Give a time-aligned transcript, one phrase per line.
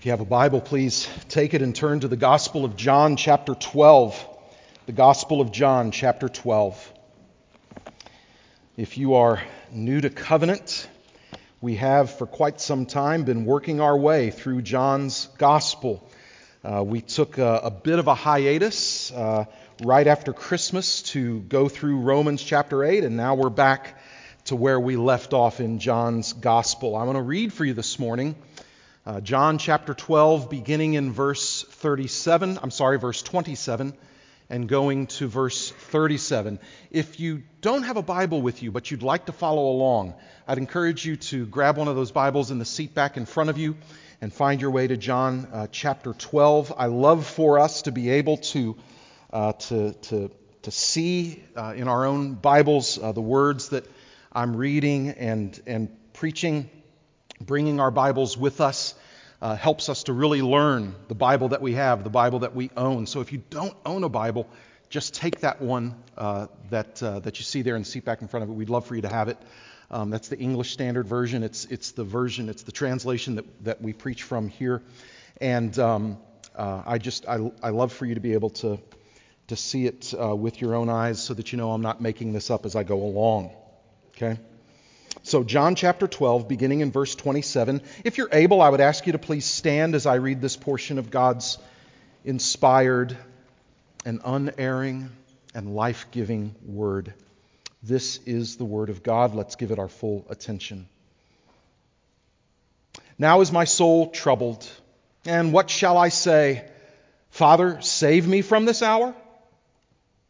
[0.00, 3.16] If you have a Bible, please take it and turn to the Gospel of John,
[3.16, 4.26] chapter 12.
[4.86, 6.94] The Gospel of John, chapter 12.
[8.78, 10.88] If you are new to covenant,
[11.60, 16.10] we have for quite some time been working our way through John's Gospel.
[16.64, 19.44] Uh, we took a, a, bit of a hiatus uh,
[19.82, 24.00] right after Christmas to go through Romans chapter 8, and now we're back
[24.46, 26.96] to where we left off in John's Gospel.
[26.96, 28.34] I want to read for you this morning
[29.06, 33.94] uh, John chapter 12, beginning in verse 37, I'm sorry, verse 27,
[34.50, 36.58] and going to verse 37.
[36.90, 40.14] If you don't have a Bible with you, but you'd like to follow along,
[40.46, 43.48] I'd encourage you to grab one of those Bibles in the seat back in front
[43.48, 43.76] of you
[44.20, 46.74] and find your way to John uh, chapter 12.
[46.76, 48.76] I love for us to be able to,
[49.32, 50.30] uh, to, to,
[50.62, 53.86] to see uh, in our own Bibles uh, the words that
[54.30, 56.68] I'm reading and, and preaching
[57.40, 58.94] bringing our Bibles with us
[59.40, 62.70] uh, helps us to really learn the Bible that we have, the Bible that we
[62.76, 63.06] own.
[63.06, 64.48] So if you don't own a Bible,
[64.90, 68.28] just take that one uh, that, uh, that you see there the seat back in
[68.28, 68.52] front of it.
[68.52, 69.38] We'd love for you to have it.
[69.90, 71.42] Um, that's the English Standard Version.
[71.42, 74.82] It's, it's the version, it's the translation that, that we preach from here.
[75.40, 76.18] And um,
[76.54, 78.78] uh, I just, I, I love for you to be able to,
[79.48, 82.32] to see it uh, with your own eyes so that you know I'm not making
[82.34, 83.50] this up as I go along.
[84.10, 84.38] Okay?
[85.30, 87.82] So, John chapter 12, beginning in verse 27.
[88.04, 90.98] If you're able, I would ask you to please stand as I read this portion
[90.98, 91.56] of God's
[92.24, 93.16] inspired
[94.04, 95.08] and unerring
[95.54, 97.14] and life giving word.
[97.80, 99.36] This is the word of God.
[99.36, 100.88] Let's give it our full attention.
[103.16, 104.68] Now is my soul troubled,
[105.24, 106.68] and what shall I say?
[107.28, 109.14] Father, save me from this hour?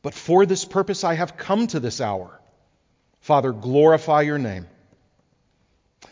[0.03, 2.39] But for this purpose I have come to this hour.
[3.23, 4.67] Father, glorify your name.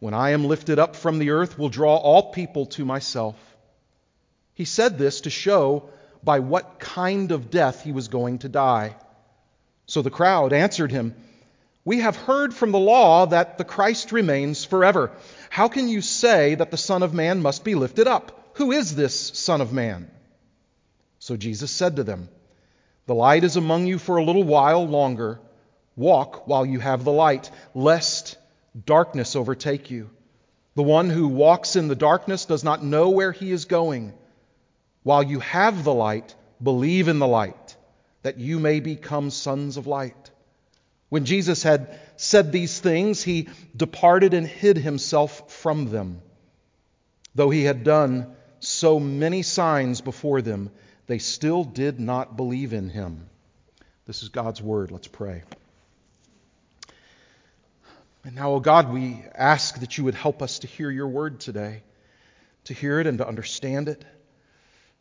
[0.00, 3.36] when I am lifted up from the earth, will draw all people to myself.
[4.54, 5.88] He said this to show
[6.24, 8.96] by what kind of death he was going to die.
[9.86, 11.14] So the crowd answered him,
[11.84, 15.12] We have heard from the law that the Christ remains forever.
[15.48, 18.50] How can you say that the Son of Man must be lifted up?
[18.54, 20.10] Who is this Son of Man?
[21.20, 22.28] So Jesus said to them,
[23.10, 25.40] the light is among you for a little while longer.
[25.96, 28.36] Walk while you have the light, lest
[28.86, 30.10] darkness overtake you.
[30.76, 34.14] The one who walks in the darkness does not know where he is going.
[35.02, 37.76] While you have the light, believe in the light,
[38.22, 40.30] that you may become sons of light.
[41.08, 46.22] When Jesus had said these things, he departed and hid himself from them.
[47.34, 50.70] Though he had done so many signs before them,
[51.06, 53.28] they still did not believe in him.
[54.06, 54.90] This is God's word.
[54.90, 55.42] Let's pray.
[58.24, 61.40] And now, oh God, we ask that you would help us to hear your word
[61.40, 61.82] today,
[62.64, 64.04] to hear it and to understand it,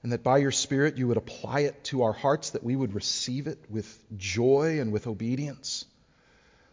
[0.03, 2.93] and that by your Spirit you would apply it to our hearts, that we would
[2.93, 3.87] receive it with
[4.17, 5.85] joy and with obedience.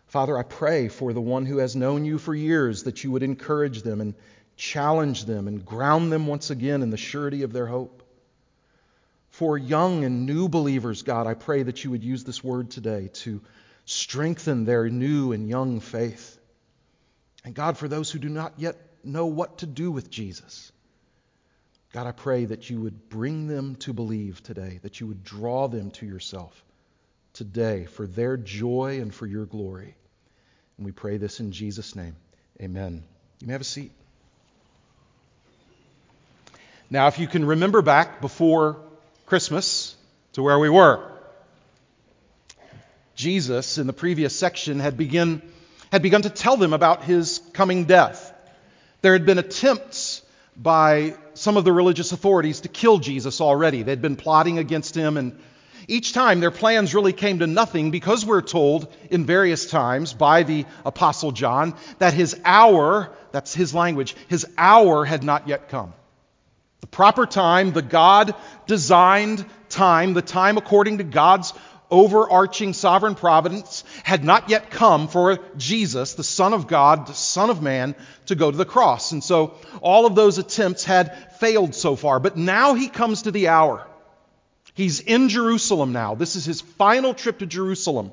[0.07, 3.25] Father, I pray for the one who has known you for years that you would
[3.25, 4.15] encourage them and
[4.57, 8.05] challenge them and ground them once again in the surety of their hope.
[9.31, 13.11] For young and new believers, God, I pray that you would use this word today
[13.15, 13.43] to
[13.87, 16.39] strengthen their new and young faith.
[17.45, 20.71] And God, for those who do not yet know what to do with Jesus,
[21.93, 25.69] God, I pray that you would bring them to believe today, that you would draw
[25.69, 26.63] them to yourself
[27.33, 29.95] today for their joy and for your glory.
[30.77, 32.17] And we pray this in Jesus' name.
[32.61, 33.05] Amen.
[33.41, 33.93] You may have a seat.
[36.91, 38.77] Now, if you can remember back before
[39.27, 39.97] Christmas
[40.35, 41.16] to where we were.
[43.17, 45.43] Jesus, in the previous section, had, begin,
[45.91, 48.33] had begun to tell them about his coming death.
[49.01, 50.23] There had been attempts
[50.55, 53.83] by some of the religious authorities to kill Jesus already.
[53.83, 55.39] They'd been plotting against him, and
[55.89, 60.43] each time their plans really came to nothing because we're told in various times by
[60.43, 65.95] the Apostle John that his hour, that's his language, his hour had not yet come.
[66.83, 68.35] The proper time, the God
[68.67, 71.53] designed time, the time according to God's
[71.91, 77.51] overarching sovereign providence had not yet come for Jesus, the Son of God, the Son
[77.51, 77.95] of Man,
[78.27, 79.13] to go to the cross.
[79.13, 82.21] And so all of those attempts had failed so far.
[82.21, 83.87] But now he comes to the hour.
[84.75, 86.15] He's in Jerusalem now.
[86.15, 88.13] This is his final trip to Jerusalem.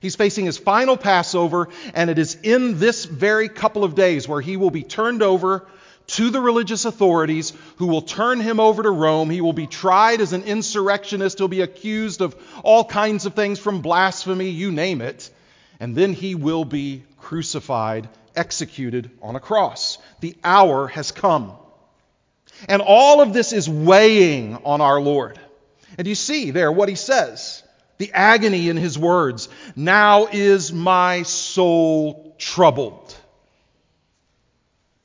[0.00, 4.40] He's facing his final Passover, and it is in this very couple of days where
[4.40, 5.66] he will be turned over
[6.10, 9.30] to the religious authorities who will turn him over to Rome.
[9.30, 11.38] He will be tried as an insurrectionist.
[11.38, 12.34] He'll be accused of
[12.64, 15.30] all kinds of things from blasphemy, you name it.
[15.78, 19.98] And then he will be crucified, executed on a cross.
[20.20, 21.52] The hour has come.
[22.68, 25.38] And all of this is weighing on our Lord.
[25.96, 27.62] And you see there what he says
[27.98, 29.48] the agony in his words.
[29.76, 33.14] Now is my soul troubled.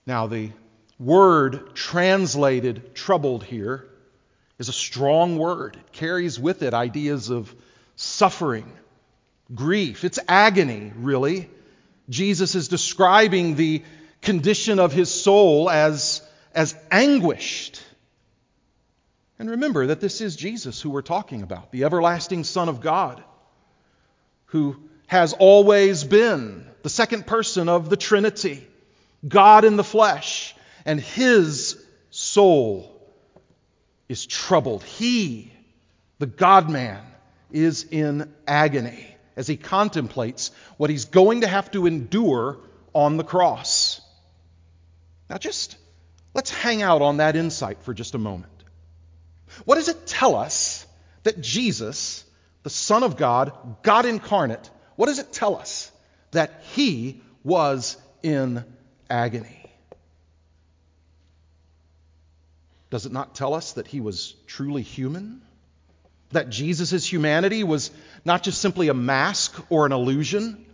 [0.07, 0.51] Now, the
[0.99, 3.87] word translated troubled here
[4.57, 5.75] is a strong word.
[5.75, 7.53] It carries with it ideas of
[7.95, 8.71] suffering,
[9.53, 10.03] grief.
[10.03, 11.49] It's agony, really.
[12.09, 13.83] Jesus is describing the
[14.21, 16.21] condition of his soul as,
[16.53, 17.81] as anguished.
[19.37, 23.23] And remember that this is Jesus who we're talking about, the everlasting Son of God,
[24.47, 24.77] who
[25.07, 28.65] has always been the second person of the Trinity,
[29.27, 30.54] God in the flesh
[30.85, 32.91] and his soul
[34.07, 34.83] is troubled.
[34.83, 35.51] He,
[36.19, 37.03] the God man,
[37.51, 42.57] is in agony as he contemplates what he's going to have to endure
[42.93, 44.01] on the cross.
[45.29, 45.77] Now, just
[46.33, 48.51] let's hang out on that insight for just a moment.
[49.65, 50.85] What does it tell us
[51.23, 52.23] that Jesus,
[52.63, 53.51] the Son of God,
[53.83, 55.91] God incarnate, what does it tell us?
[56.31, 58.63] That he was in
[59.09, 59.64] agony.
[62.95, 65.41] Does it not tell us that he was truly human?
[66.31, 67.91] That Jesus' humanity was
[68.23, 70.65] not just simply a mask or an illusion,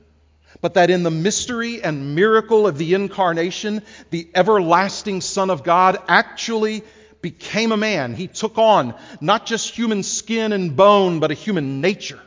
[0.62, 3.82] but that in the mystery and miracle of the incarnation,
[4.12, 6.84] the everlasting Son of God actually
[7.24, 8.14] became a man.
[8.14, 12.22] He took on not just human skin and bone, but a human nature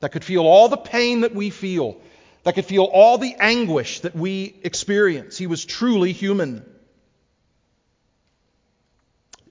[0.00, 2.00] that could feel all the pain that we feel,
[2.42, 5.38] that could feel all the anguish that we experience.
[5.38, 6.66] He was truly human.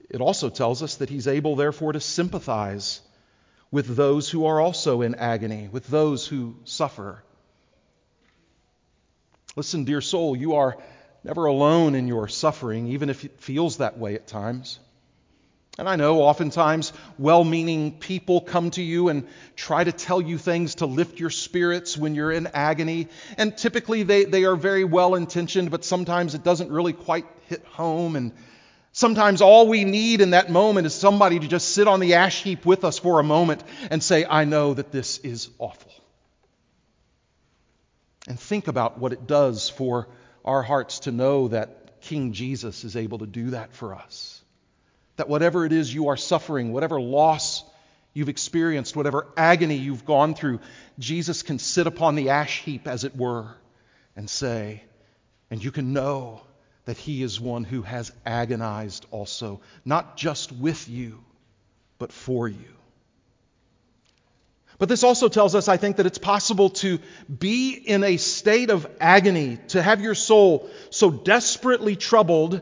[0.08, 3.00] It also tells us that he's able, therefore, to sympathize
[3.70, 7.22] with those who are also in agony, with those who suffer.
[9.56, 10.76] Listen, dear soul, you are
[11.24, 14.78] never alone in your suffering, even if it feels that way at times.
[15.78, 19.26] And I know oftentimes well meaning people come to you and
[19.56, 23.08] try to tell you things to lift your spirits when you're in agony.
[23.36, 27.62] And typically they, they are very well intentioned, but sometimes it doesn't really quite hit
[27.66, 28.16] home.
[28.16, 28.32] And
[28.96, 32.42] Sometimes all we need in that moment is somebody to just sit on the ash
[32.42, 35.92] heap with us for a moment and say, I know that this is awful.
[38.26, 40.08] And think about what it does for
[40.46, 44.42] our hearts to know that King Jesus is able to do that for us.
[45.16, 47.64] That whatever it is you are suffering, whatever loss
[48.14, 50.60] you've experienced, whatever agony you've gone through,
[50.98, 53.48] Jesus can sit upon the ash heap, as it were,
[54.16, 54.82] and say,
[55.50, 56.40] and you can know
[56.86, 61.22] that he is one who has agonized also, not just with you,
[61.98, 62.76] but for you.
[64.78, 66.98] But this also tells us, I think, that it's possible to
[67.38, 72.60] be in a state of agony, to have your soul so desperately troubled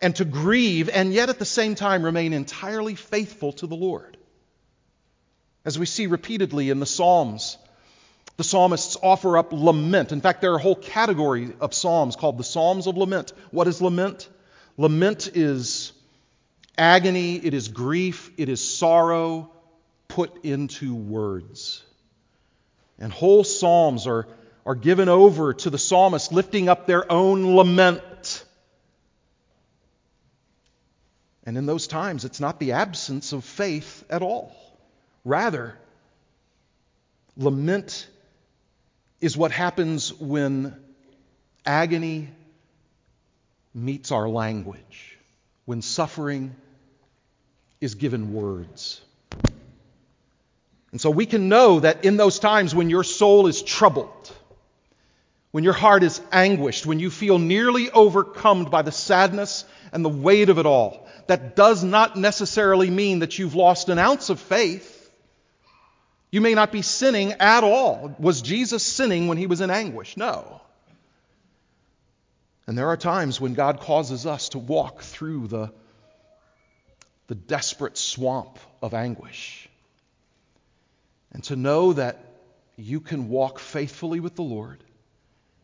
[0.00, 4.16] and to grieve, and yet at the same time remain entirely faithful to the Lord.
[5.64, 7.58] As we see repeatedly in the Psalms,
[8.38, 10.12] the psalmists offer up lament.
[10.12, 13.32] In fact, there are a whole category of psalms called the Psalms of Lament.
[13.50, 14.28] What is lament?
[14.76, 15.92] Lament is
[16.78, 19.50] agony, it is grief, it is sorrow
[20.06, 21.82] put into words.
[23.00, 24.28] And whole psalms are,
[24.64, 28.44] are given over to the psalmist lifting up their own lament.
[31.42, 34.54] And in those times, it's not the absence of faith at all.
[35.24, 35.76] Rather,
[37.36, 38.06] lament
[39.20, 40.74] is what happens when
[41.66, 42.28] agony
[43.74, 45.18] meets our language,
[45.64, 46.54] when suffering
[47.80, 49.00] is given words.
[50.90, 54.32] And so we can know that in those times when your soul is troubled,
[55.50, 60.08] when your heart is anguished, when you feel nearly overcome by the sadness and the
[60.08, 64.40] weight of it all, that does not necessarily mean that you've lost an ounce of
[64.40, 64.94] faith.
[66.30, 68.14] You may not be sinning at all.
[68.18, 70.16] Was Jesus sinning when he was in anguish?
[70.16, 70.60] No.
[72.66, 75.72] And there are times when God causes us to walk through the,
[77.28, 79.68] the desperate swamp of anguish.
[81.32, 82.18] and to know that
[82.76, 84.82] you can walk faithfully with the Lord.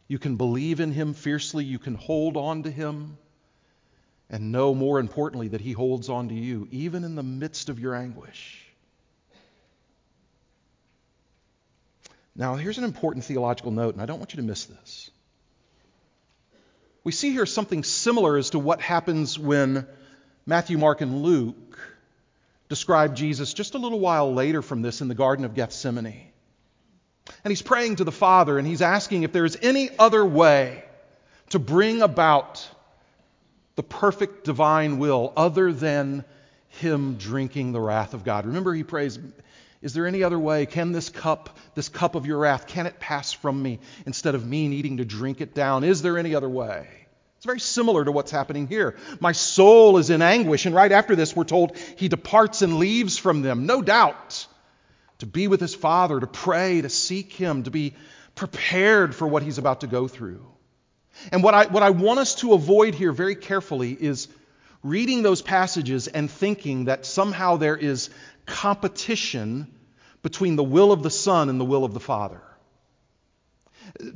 [0.09, 1.65] You can believe in Him fiercely.
[1.65, 3.17] You can hold on to Him.
[4.31, 7.79] And know, more importantly, that He holds on to you, even in the midst of
[7.79, 8.64] your anguish.
[12.37, 15.11] Now, here's an important theological note, and I don't want you to miss this.
[17.05, 19.87] We see here something similar as to what happens when
[20.47, 21.79] Matthew, Mark, and Luke
[22.69, 26.33] describe Jesus just a little while later from this in the Garden of Gethsemane.
[27.45, 30.85] And he's praying to the Father and he's asking if there is any other way
[31.51, 32.67] to bring about
[33.77, 36.25] the perfect divine will other than
[36.69, 38.47] him drinking the wrath of God.
[38.47, 39.19] Remember, he prays,
[39.85, 40.65] Is there any other way?
[40.65, 44.45] Can this cup, this cup of your wrath, can it pass from me instead of
[44.45, 45.85] me needing to drink it down?
[45.85, 46.89] Is there any other way?
[47.37, 48.97] It's very similar to what's happening here.
[49.21, 53.19] My soul is in anguish, and right after this, we're told he departs and leaves
[53.19, 54.47] from them, no doubt,
[55.19, 57.93] to be with his Father, to pray, to seek him, to be
[58.35, 60.47] prepared for what he's about to go through.
[61.31, 64.29] And what I, what I want us to avoid here very carefully is
[64.83, 68.09] reading those passages and thinking that somehow there is
[68.47, 69.74] competition
[70.25, 72.43] between the will of the Son and the will of the Father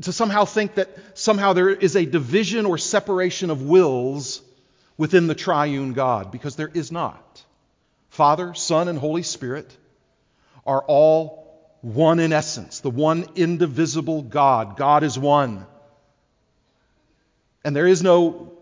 [0.03, 4.43] to somehow think that somehow there is a division or separation of wills
[4.97, 7.45] within the triune God, because there is not.
[8.11, 9.77] Father, Son, and Holy Spirit
[10.67, 11.47] are all
[11.81, 14.77] one in essence, the one indivisible God.
[14.77, 15.67] God is one.
[17.65, 18.53] And there is no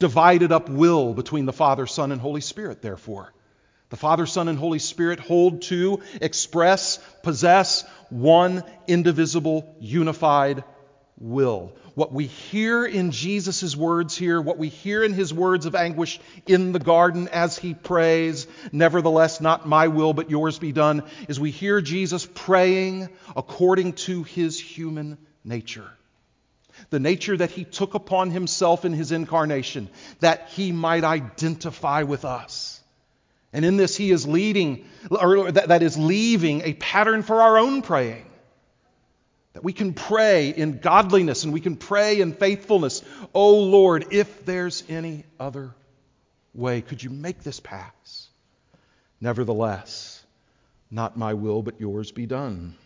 [0.00, 3.32] divided up will between the Father, Son, and Holy Spirit, therefore.
[3.90, 10.62] The Father, Son, and Holy Spirit hold to, express, possess one indivisible, unified
[11.18, 11.72] will.
[11.94, 16.20] What we hear in Jesus' words here, what we hear in his words of anguish
[16.46, 21.40] in the garden as he prays, Nevertheless, not my will, but yours be done, is
[21.40, 25.90] we hear Jesus praying according to his human nature.
[26.90, 29.88] The nature that he took upon himself in his incarnation,
[30.20, 32.77] that he might identify with us
[33.52, 37.82] and in this, he is leading, or that is leaving a pattern for our own
[37.82, 38.26] praying.
[39.54, 43.02] That we can pray in godliness and we can pray in faithfulness.
[43.34, 45.74] Oh Lord, if there's any other
[46.54, 48.28] way, could you make this pass?
[49.20, 50.22] Nevertheless,
[50.90, 52.76] not my will, but yours be done.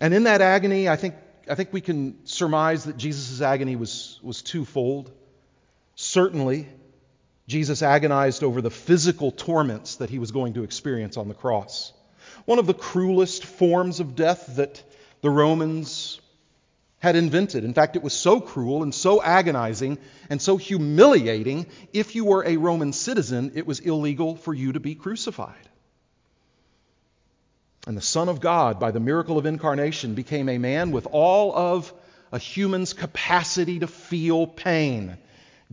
[0.00, 1.14] And in that agony, I think,
[1.48, 5.10] I think we can surmise that Jesus' agony was, was twofold.
[5.94, 6.68] Certainly,
[7.46, 11.92] Jesus agonized over the physical torments that he was going to experience on the cross.
[12.46, 14.82] One of the cruelest forms of death that
[15.20, 16.20] the Romans
[17.00, 17.64] had invented.
[17.64, 19.98] In fact, it was so cruel and so agonizing
[20.30, 24.80] and so humiliating, if you were a Roman citizen, it was illegal for you to
[24.80, 25.68] be crucified.
[27.86, 31.54] And the Son of God, by the miracle of incarnation, became a man with all
[31.54, 31.92] of
[32.32, 35.18] a human's capacity to feel pain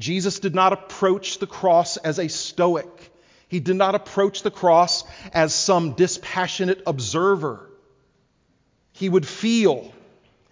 [0.01, 3.11] Jesus did not approach the cross as a stoic.
[3.47, 7.69] He did not approach the cross as some dispassionate observer.
[8.93, 9.93] He would feel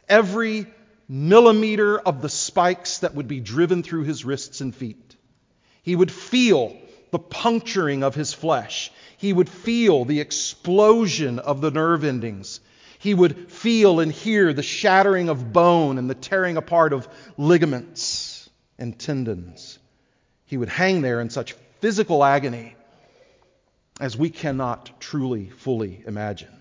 [0.08, 0.68] every
[1.08, 5.16] millimeter of the spikes that would be driven through his wrists and feet.
[5.82, 6.78] He would feel
[7.12, 8.92] the puncturing of his flesh.
[9.18, 12.60] He would feel the explosion of the nerve endings.
[13.00, 18.39] He would feel and hear the shattering of bone and the tearing apart of ligaments
[18.80, 19.78] and tendons.
[20.46, 22.76] He would hang there in such physical agony
[24.00, 26.56] as we cannot truly, fully imagine.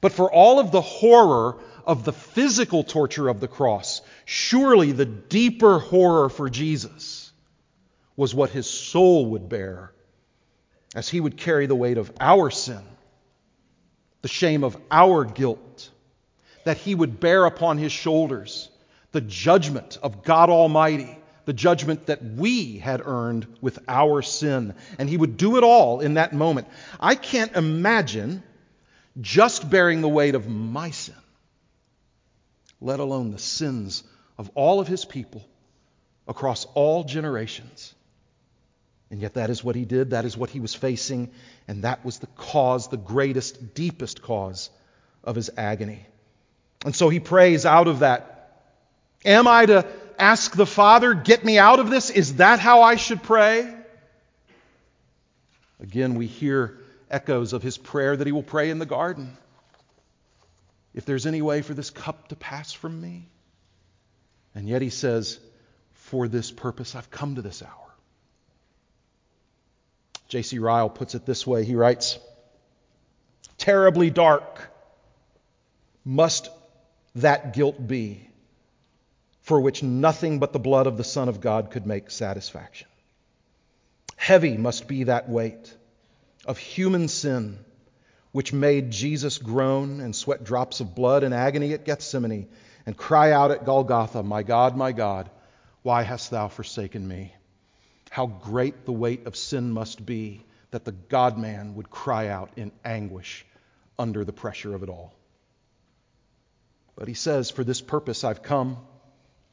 [0.00, 1.56] But for all of the horror
[1.86, 7.32] of the physical torture of the cross, surely the deeper horror for Jesus
[8.16, 9.92] was what his soul would bear
[10.94, 12.82] as he would carry the weight of our sin,
[14.22, 15.90] the shame of our guilt,
[16.64, 18.68] that he would bear upon his shoulders
[19.12, 24.74] the judgment of God Almighty, the judgment that we had earned with our sin.
[24.98, 26.68] And He would do it all in that moment.
[27.00, 28.42] I can't imagine
[29.20, 31.14] just bearing the weight of my sin,
[32.80, 34.04] let alone the sins
[34.36, 35.44] of all of His people
[36.28, 37.94] across all generations.
[39.10, 40.10] And yet, that is what he did.
[40.10, 41.30] That is what he was facing.
[41.66, 44.68] And that was the cause, the greatest, deepest cause
[45.24, 46.06] of his agony.
[46.84, 48.37] And so he prays out of that
[49.24, 49.86] Am I to
[50.18, 52.10] ask the Father, get me out of this?
[52.10, 53.74] Is that how I should pray?
[55.80, 56.78] Again, we hear
[57.10, 59.36] echoes of his prayer that he will pray in the garden.
[60.94, 63.26] If there's any way for this cup to pass from me.
[64.54, 65.38] And yet he says,
[65.92, 67.72] For this purpose I've come to this hour.
[70.28, 70.58] J.C.
[70.58, 72.18] Ryle puts it this way he writes,
[73.58, 74.70] terribly dark
[76.04, 76.48] must
[77.16, 78.28] that guilt be
[79.48, 82.86] for which nothing but the blood of the Son of God could make satisfaction?
[84.14, 85.74] Heavy must be that weight
[86.44, 87.58] of human sin
[88.30, 92.46] which made Jesus groan and sweat drops of blood in agony at Gethsemane
[92.84, 95.30] and cry out at Golgotha, My God, my God,
[95.80, 97.34] why hast thou forsaken me?
[98.10, 102.50] How great the weight of sin must be that the God man would cry out
[102.56, 103.46] in anguish
[103.98, 105.14] under the pressure of it all.
[106.96, 108.76] But he says, For this purpose I've come.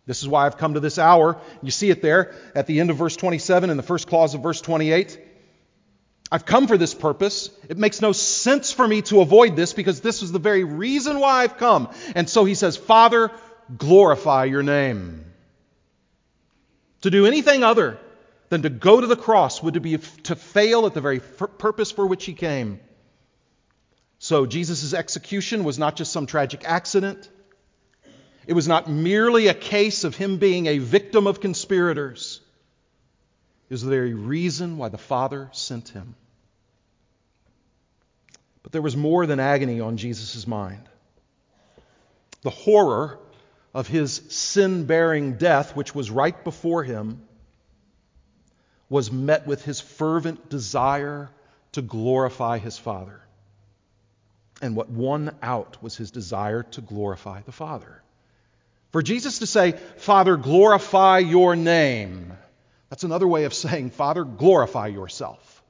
[0.06, 1.38] This is why I've come to this hour.
[1.62, 4.42] You see it there at the end of verse 27 in the first clause of
[4.44, 5.20] verse 28.
[6.32, 7.50] I've come for this purpose.
[7.70, 11.20] It makes no sense for me to avoid this because this is the very reason
[11.20, 11.90] why I've come.
[12.16, 13.32] And so he says, Father,
[13.76, 15.26] glorify your name.
[17.02, 18.00] To do anything other
[18.50, 22.06] than to go to the cross would be to fail at the very purpose for
[22.06, 22.80] which he came.
[24.18, 27.30] So Jesus' execution was not just some tragic accident.
[28.48, 32.42] It was not merely a case of him being a victim of conspirators.
[33.70, 36.16] It was the very reason why the Father sent him.
[38.62, 40.88] But there was more than agony on Jesus' mind.
[42.42, 43.20] The horror
[43.74, 47.22] of his sin bearing death, which was right before him,
[48.88, 51.30] was met with his fervent desire
[51.72, 53.22] to glorify his Father.
[54.62, 58.02] And what won out was his desire to glorify the Father.
[58.96, 62.32] For Jesus to say, Father, glorify your name,
[62.90, 65.62] that's another way of saying, Father, glorify yourself.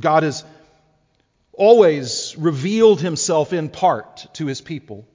[0.00, 0.46] God has
[1.52, 5.06] always revealed himself in part to his people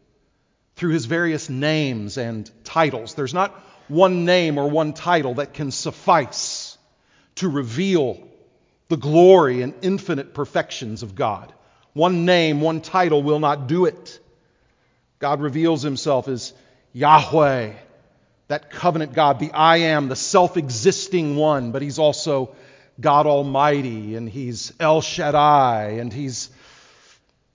[0.76, 3.16] through his various names and titles.
[3.16, 6.78] There's not one name or one title that can suffice
[7.38, 8.28] to reveal
[8.90, 11.52] the glory and infinite perfections of God.
[11.94, 14.20] One name, one title will not do it.
[15.24, 16.52] God reveals himself as
[16.92, 17.72] Yahweh,
[18.50, 22.54] that covenant God, the I am, the self existing one, but he's also
[23.00, 26.50] God Almighty, and he's El Shaddai, and he's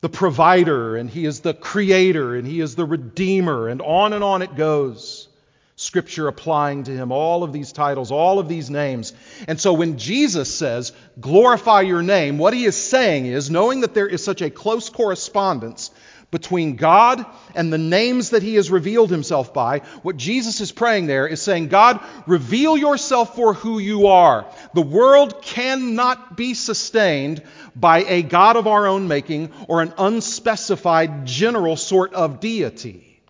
[0.01, 4.25] the provider, and he is the creator, and he is the redeemer, and on and
[4.25, 5.29] on it goes.
[5.77, 9.13] Scripture applying to him all of these titles, all of these names.
[9.47, 13.93] And so when Jesus says, glorify your name, what he is saying is, knowing that
[13.93, 15.91] there is such a close correspondence
[16.31, 21.07] between God and the names that he has revealed himself by, what Jesus is praying
[21.07, 24.47] there is saying, God, reveal yourself for who you are.
[24.75, 27.43] The world cannot be sustained
[27.75, 33.23] by a God of our own making or an unspecified general sort of deity.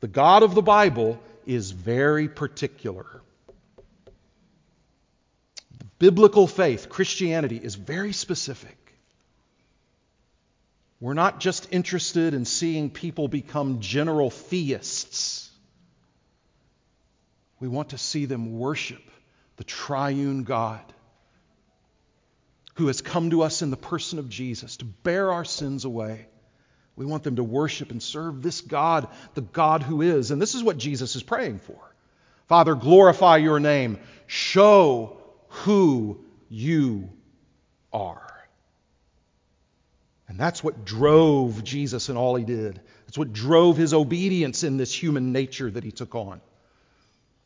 [0.00, 3.04] The God of the Bible is very particular.
[5.78, 8.77] The biblical faith, Christianity, is very specific.
[11.00, 15.50] We're not just interested in seeing people become general theists.
[17.60, 19.02] We want to see them worship
[19.56, 20.80] the triune God
[22.74, 26.26] who has come to us in the person of Jesus to bear our sins away
[26.98, 30.32] we want them to worship and serve this God, the God who is.
[30.32, 31.78] And this is what Jesus is praying for.
[32.48, 34.00] Father, glorify your name.
[34.26, 35.16] Show
[35.48, 37.08] who you
[37.92, 38.27] are.
[40.28, 42.80] And that's what drove Jesus in all he did.
[43.06, 46.40] That's what drove his obedience in this human nature that he took on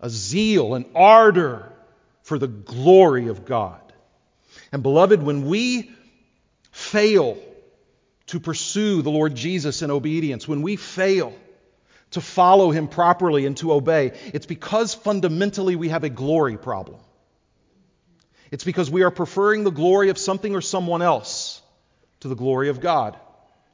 [0.00, 1.72] a zeal, an ardor
[2.24, 3.80] for the glory of God.
[4.72, 5.92] And beloved, when we
[6.72, 7.38] fail
[8.26, 11.32] to pursue the Lord Jesus in obedience, when we fail
[12.10, 16.98] to follow him properly and to obey, it's because fundamentally we have a glory problem.
[18.50, 21.61] It's because we are preferring the glory of something or someone else
[22.22, 23.16] to the glory of God.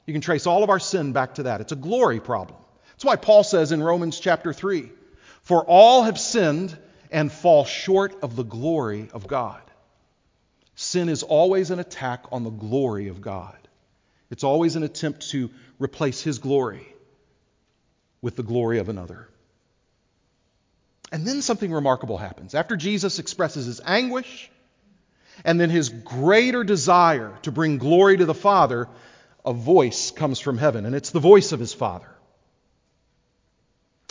[0.06, 1.60] You can trace all of our sin back to that.
[1.60, 2.58] It's a glory problem.
[2.92, 4.90] That's why Paul says in Romans chapter 3
[5.42, 6.76] For all have sinned
[7.10, 9.62] and fall short of the glory of God.
[10.74, 13.56] Sin is always an attack on the glory of God.
[14.30, 16.86] It's always an attempt to replace his glory
[18.22, 19.28] with the glory of another.
[21.10, 22.54] And then something remarkable happens.
[22.54, 24.50] After Jesus expresses his anguish
[25.44, 28.88] and then his greater desire to bring glory to the Father,
[29.44, 32.08] a voice comes from heaven, and it's the voice of his Father.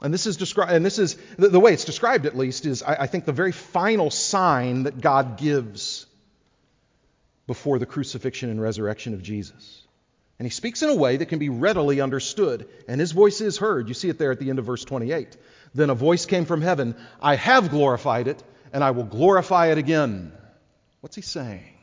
[0.04, 2.84] And this is described, and this is the, the, way it's described at least is,
[2.84, 6.06] I, I think, the very final sign that God gives
[7.48, 9.82] before the crucifixion and resurrection of Jesus.
[10.38, 13.58] And he speaks in a way that can be readily understood, and his voice is
[13.58, 13.88] heard.
[13.88, 15.36] You see it there at the end of verse 28.
[15.74, 19.80] Then a voice came from heaven I have glorified it, and I will glorify it
[19.80, 20.32] again.
[21.08, 21.74] What's he saying?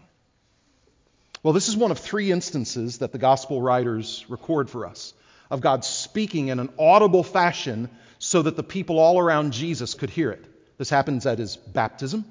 [1.42, 5.14] Well, this is one of three instances that the gospel writers record for us
[5.50, 10.10] of God speaking in an audible fashion so that the people all around Jesus could
[10.10, 10.44] hear it.
[10.76, 12.26] This happens at his baptism,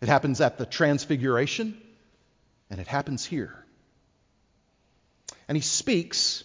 [0.00, 1.76] it happens at the transfiguration,
[2.70, 3.62] and it happens here.
[5.46, 6.42] And he speaks,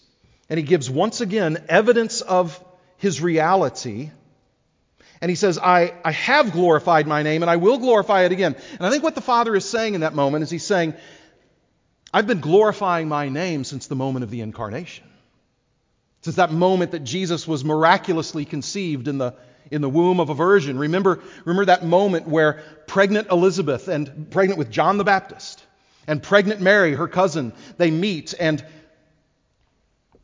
[0.50, 2.62] and he gives once again evidence of
[2.98, 4.12] his reality.
[5.24, 8.58] And he says, I, I have glorified my name, and I will glorify it again.
[8.74, 10.96] And I think what the Father is saying in that moment is he's saying,
[12.14, 15.06] I've been glorifying my name since the moment of the incarnation.
[16.24, 19.36] Since that moment that Jesus was miraculously conceived in the,
[19.72, 20.78] in the womb of a virgin.
[20.78, 25.64] Remember, remember that moment where pregnant Elizabeth and pregnant with John the Baptist
[26.06, 28.62] and pregnant Mary, her cousin, they meet and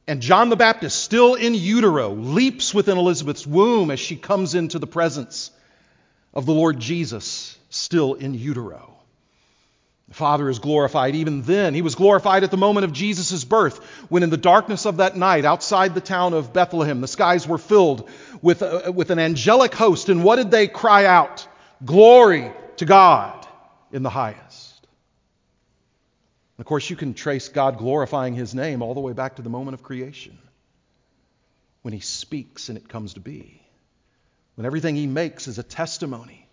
[0.09, 4.79] and John the Baptist, still in utero, leaps within Elizabeth's womb as she comes into
[4.79, 5.51] the presence
[6.33, 8.95] of the Lord Jesus, still in utero.
[10.07, 11.75] The Father is glorified even then.
[11.75, 13.77] He was glorified at the moment of Jesus' birth,
[14.09, 17.59] when in the darkness of that night, outside the town of Bethlehem, the skies were
[17.59, 18.09] filled
[18.41, 20.09] with, uh, with an angelic host.
[20.09, 21.47] And what did they cry out?
[21.85, 23.47] Glory to God
[23.91, 24.68] in the highest.
[26.59, 29.49] Of course, you can trace God glorifying His name all the way back to the
[29.49, 30.37] moment of creation,
[31.81, 33.61] when He speaks and it comes to be,
[34.55, 36.47] when everything He makes is a testimony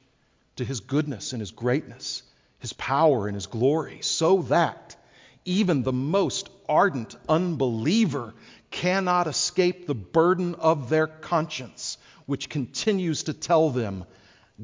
[0.57, 2.23] to His goodness and His greatness
[2.59, 4.97] his power and his glory, so that
[5.45, 8.35] even the most ardent unbeliever
[8.71, 14.05] cannot escape the burden of their conscience, which continues to tell them,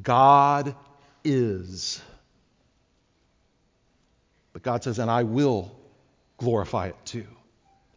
[0.00, 0.74] God
[1.22, 2.02] is.
[4.53, 5.73] But God says, and I will
[6.37, 7.27] glorify it too.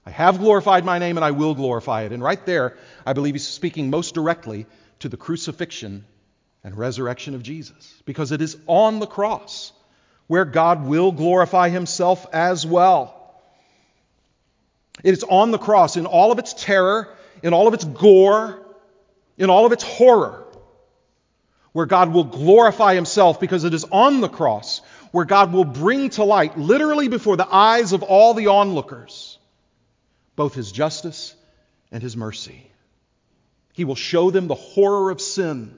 [0.06, 2.12] I have glorified my name and I will glorify it.
[2.12, 4.68] And right there, I believe he's speaking most directly
[5.00, 6.06] to the crucifixion
[6.63, 9.72] and resurrection of Jesus, because it is on the cross
[10.28, 13.12] where God will glorify himself as well.
[15.04, 17.10] It is on the cross in all of its terror,
[17.44, 18.60] in all of its gore,
[19.38, 20.44] in all of its horror,
[21.74, 24.82] where God will glorify himself because it is on the cross
[25.15, 29.39] where God will bring to light, literally before the eyes of all the onlookers,
[30.36, 31.34] both his justice
[31.89, 32.69] and his mercy.
[33.71, 35.78] He will show them the horror of sin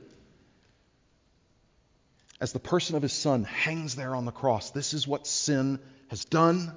[2.41, 4.71] as the person of his son hangs there on the cross.
[4.71, 6.76] This is what sin has done.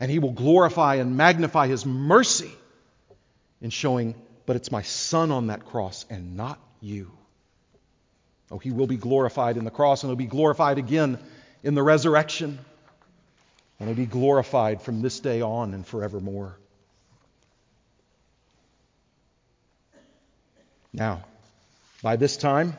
[0.00, 2.50] And he will glorify and magnify his mercy
[3.60, 7.12] in showing, but it's my son on that cross and not you.
[8.50, 11.20] Oh, he will be glorified in the cross and he'll be glorified again
[11.62, 12.58] in the resurrection.
[13.78, 16.56] And he'll be glorified from this day on and forevermore.
[20.92, 21.24] Now,
[22.02, 22.76] by this time,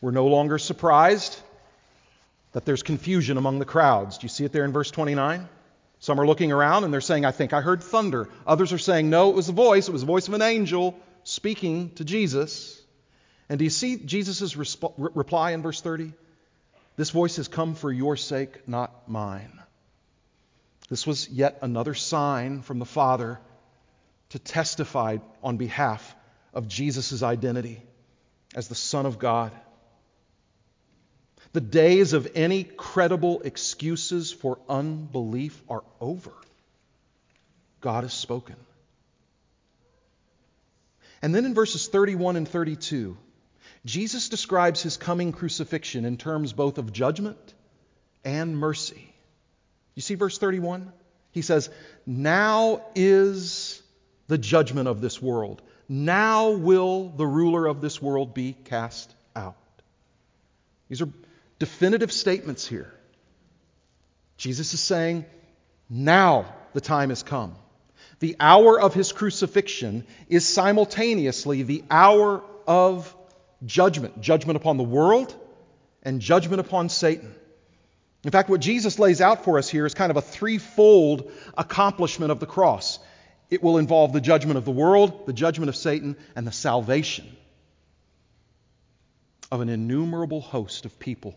[0.00, 1.38] we're no longer surprised
[2.52, 4.18] that there's confusion among the crowds.
[4.18, 5.48] Do you see it there in verse 29?
[6.00, 8.28] Some are looking around and they're saying, I think I heard thunder.
[8.46, 9.86] Others are saying, No, it was a voice.
[9.88, 12.80] It was the voice of an angel speaking to Jesus.
[13.48, 16.12] And do you see Jesus' resp- reply in verse 30?
[16.96, 19.60] This voice has come for your sake, not mine.
[20.88, 23.38] This was yet another sign from the Father
[24.30, 26.14] to testify on behalf
[26.52, 27.82] of Jesus' identity
[28.54, 29.52] as the Son of God.
[31.52, 36.32] The days of any credible excuses for unbelief are over.
[37.80, 38.56] God has spoken.
[41.22, 43.16] And then in verses 31 and 32,
[43.84, 47.54] Jesus describes his coming crucifixion in terms both of judgment
[48.24, 49.12] and mercy.
[49.94, 50.92] You see verse 31?
[51.32, 51.70] He says,
[52.06, 53.82] Now is
[54.26, 55.62] the judgment of this world.
[55.88, 59.56] Now will the ruler of this world be cast out.
[60.88, 61.08] These are
[61.58, 62.92] definitive statements here.
[64.36, 65.24] Jesus is saying,
[65.90, 67.56] now the time has come.
[68.20, 73.14] The hour of his crucifixion is simultaneously the hour of
[73.64, 75.34] judgment judgment upon the world
[76.02, 77.34] and judgment upon Satan.
[78.24, 82.30] In fact, what Jesus lays out for us here is kind of a threefold accomplishment
[82.30, 82.98] of the cross.
[83.48, 87.26] It will involve the judgment of the world, the judgment of Satan, and the salvation
[89.50, 91.34] of an innumerable host of people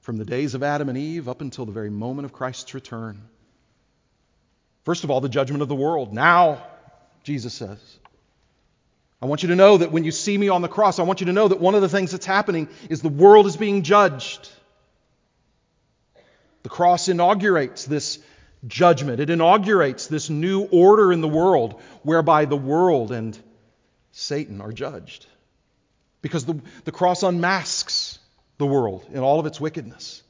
[0.00, 3.20] from the days of Adam and Eve up until the very moment of Christ's return.
[4.84, 6.12] First of all, the judgment of the world.
[6.12, 6.66] Now,
[7.22, 7.78] Jesus says,
[9.22, 11.20] I want you to know that when you see me on the cross, I want
[11.20, 13.84] you to know that one of the things that's happening is the world is being
[13.84, 14.50] judged.
[16.64, 18.18] The cross inaugurates this
[18.66, 23.38] judgment, it inaugurates this new order in the world whereby the world and
[24.10, 25.26] Satan are judged.
[26.20, 28.18] Because the, the cross unmasks
[28.58, 30.22] the world in all of its wickedness.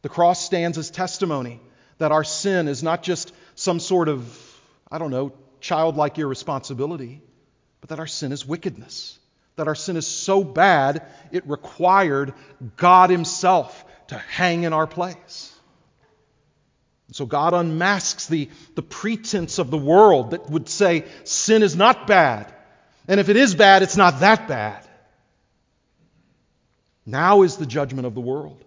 [0.00, 1.60] The cross stands as testimony
[1.98, 4.58] that our sin is not just some sort of,
[4.90, 7.22] I don't know, childlike irresponsibility,
[7.82, 9.18] but that our sin is wickedness.
[9.56, 12.32] That our sin is so bad it required
[12.76, 15.54] God Himself to hang in our place.
[17.10, 22.06] So God unmasks the, the pretense of the world that would say sin is not
[22.06, 22.54] bad.
[23.06, 24.86] And if it is bad, it's not that bad.
[27.04, 28.64] Now is the judgment of the world.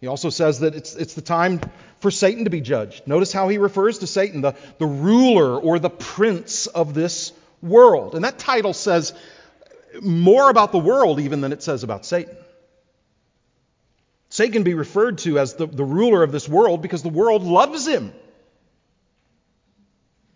[0.00, 1.60] He also says that it's, it's the time
[1.98, 3.08] for Satan to be judged.
[3.08, 8.14] Notice how he refers to Satan, the, the ruler or the prince of this world.
[8.14, 9.12] And that title says
[10.00, 12.36] more about the world even than it says about Satan.
[14.28, 17.42] Satan can be referred to as the, the ruler of this world because the world
[17.42, 18.12] loves him.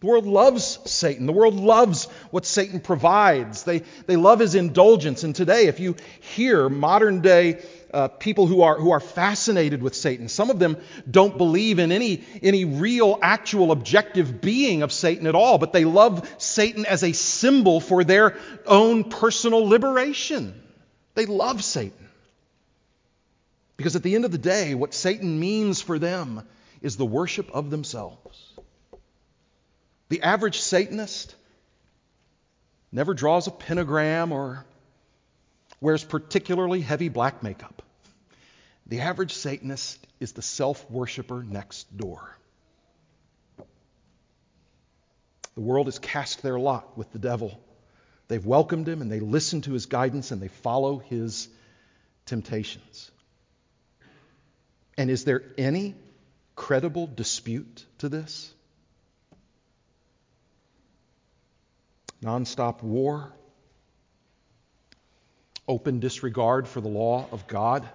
[0.01, 1.27] The world loves Satan.
[1.27, 3.63] The world loves what Satan provides.
[3.63, 5.23] They, they love his indulgence.
[5.23, 9.95] And today, if you hear modern day uh, people who are, who are fascinated with
[9.95, 10.77] Satan, some of them
[11.09, 15.85] don't believe in any, any real, actual, objective being of Satan at all, but they
[15.85, 20.61] love Satan as a symbol for their own personal liberation.
[21.15, 22.09] They love Satan.
[23.77, 26.43] Because at the end of the day, what Satan means for them
[26.83, 28.53] is the worship of themselves.
[30.09, 31.35] The average Satanist
[32.91, 34.65] never draws a pentagram or
[35.81, 37.83] wears particularly heavy black makeup.
[38.87, 42.37] The average Satanist is the self worshiper next door.
[45.55, 47.59] The world has cast their lot with the devil.
[48.29, 51.49] They've welcomed him and they listen to his guidance and they follow his
[52.27, 53.11] temptations.
[54.99, 55.95] And is there any
[56.57, 58.55] credible dispute to this?
[62.25, 63.33] nonstop war,
[65.69, 67.89] open disregard for the law of God,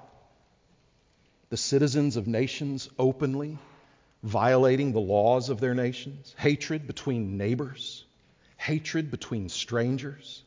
[1.49, 3.57] the citizens of nations openly
[4.21, 8.03] violating the laws of their nations, hatred between neighbors,
[8.57, 10.43] hatred between strangers.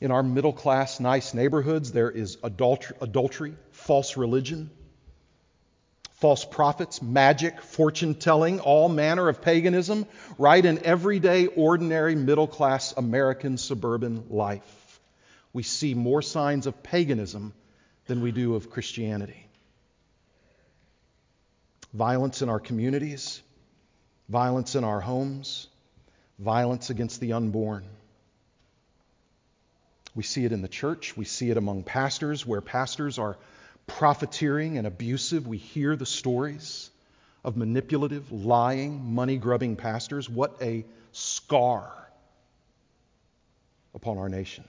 [0.00, 4.70] In our middle class, nice neighborhoods, there is adultery, adultery false religion
[6.22, 10.06] false prophets, magic, fortune telling, all manner of paganism,
[10.38, 14.81] right in everyday, ordinary, middle class American suburban life.
[15.52, 17.52] We see more signs of paganism
[18.06, 19.46] than we do of Christianity.
[21.92, 23.42] Violence in our communities,
[24.28, 25.68] violence in our homes,
[26.38, 27.84] violence against the unborn.
[30.14, 33.36] We see it in the church, we see it among pastors, where pastors are
[33.86, 35.46] profiteering and abusive.
[35.46, 36.90] We hear the stories
[37.44, 40.28] of manipulative, lying, money grubbing pastors.
[40.28, 41.90] What a scar
[43.94, 44.64] upon our nation.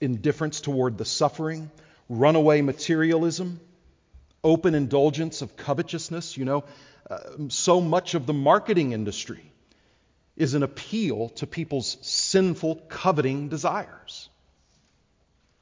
[0.00, 1.70] Indifference toward the suffering,
[2.08, 3.60] runaway materialism,
[4.44, 6.36] open indulgence of covetousness.
[6.36, 6.64] You know,
[7.10, 9.52] uh, so much of the marketing industry
[10.36, 14.28] is an appeal to people's sinful, coveting desires.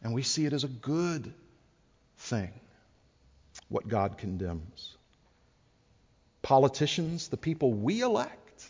[0.02, 1.32] And we see it as a good
[2.18, 2.52] thing,
[3.68, 4.96] what God condemns.
[6.42, 8.68] Politicians, the people we elect,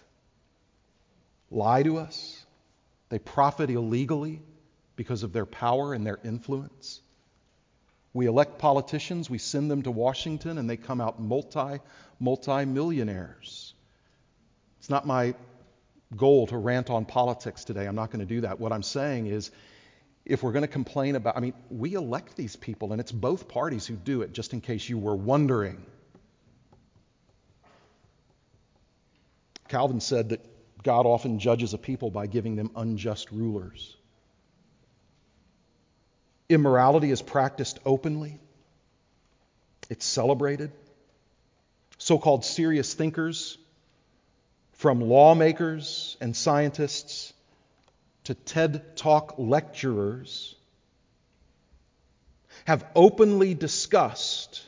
[1.51, 2.45] lie to us.
[3.09, 4.43] They profit illegally
[4.97, 7.01] because of their power and their influence.
[8.13, 11.81] We elect politicians, we send them to Washington, and they come out multi,
[12.21, 13.75] multi millionaires.
[14.79, 15.35] It's not my
[16.15, 17.87] goal to rant on politics today.
[17.87, 18.61] I'm not going to do that.
[18.61, 19.51] What I'm saying is
[20.25, 23.49] if we're going to complain about, I mean, we elect these people, and it's both
[23.49, 25.85] parties who do it, just in case you were wondering.
[29.69, 30.41] Calvin said that
[30.83, 33.97] God often judges a people by giving them unjust rulers.
[36.49, 38.39] Immorality is practiced openly,
[39.89, 40.73] it's celebrated.
[41.99, 43.57] So called serious thinkers,
[44.73, 47.33] from lawmakers and scientists
[48.25, 50.55] to TED Talk lecturers
[52.67, 54.63] have openly discussed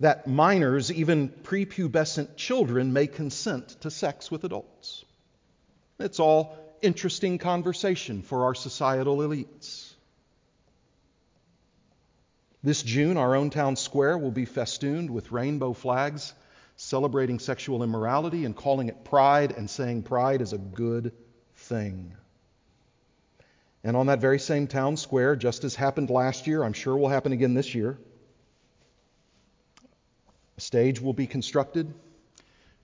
[0.00, 5.04] that minors, even prepubescent children, may consent to sex with adults.
[5.98, 9.94] It's all interesting conversation for our societal elites.
[12.66, 16.34] This June, our own town square will be festooned with rainbow flags
[16.74, 21.12] celebrating sexual immorality and calling it pride and saying pride is a good
[21.54, 22.12] thing.
[23.84, 27.08] And on that very same town square, just as happened last year, I'm sure will
[27.08, 28.00] happen again this year,
[30.58, 31.94] a stage will be constructed.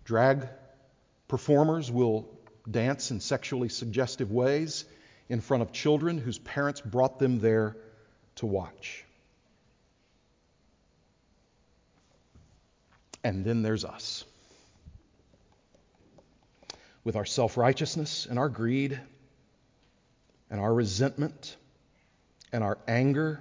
[0.04, 0.46] Drag
[1.26, 2.28] performers will
[2.70, 4.84] dance in sexually suggestive ways
[5.28, 7.76] in front of children whose parents brought them there
[8.36, 9.06] to watch.
[13.24, 14.24] And then there's us.
[17.04, 19.00] With our self righteousness and our greed
[20.50, 21.56] and our resentment
[22.52, 23.40] and our anger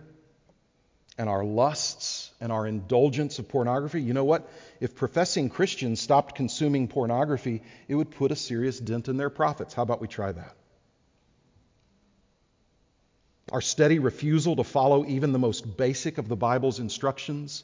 [1.18, 4.50] and our lusts and our indulgence of pornography, you know what?
[4.80, 9.74] If professing Christians stopped consuming pornography, it would put a serious dent in their profits.
[9.74, 10.56] How about we try that?
[13.52, 17.64] Our steady refusal to follow even the most basic of the Bible's instructions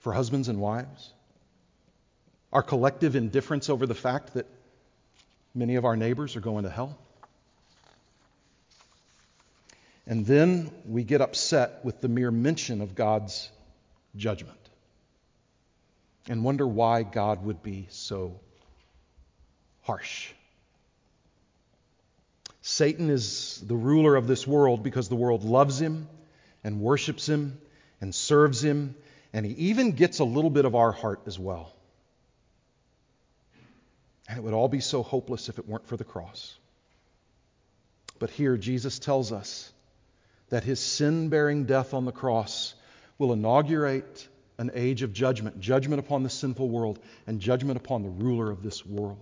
[0.00, 1.12] for husbands and wives.
[2.52, 4.46] Our collective indifference over the fact that
[5.54, 6.96] many of our neighbors are going to hell.
[10.06, 13.50] And then we get upset with the mere mention of God's
[14.14, 14.58] judgment
[16.28, 18.38] and wonder why God would be so
[19.82, 20.32] harsh.
[22.62, 26.08] Satan is the ruler of this world because the world loves him
[26.64, 27.60] and worships him
[28.00, 28.96] and serves him,
[29.32, 31.72] and he even gets a little bit of our heart as well.
[34.28, 36.56] And it would all be so hopeless if it weren't for the cross.
[38.18, 39.72] But here, Jesus tells us
[40.48, 42.74] that his sin bearing death on the cross
[43.18, 48.08] will inaugurate an age of judgment judgment upon the sinful world and judgment upon the
[48.08, 49.18] ruler of this world.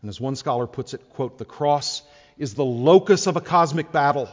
[0.00, 2.02] And as one scholar puts it, quote, the cross
[2.38, 4.28] is the locus of a cosmic battle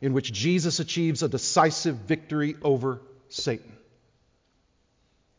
[0.00, 3.72] in which Jesus achieves a decisive victory over Satan.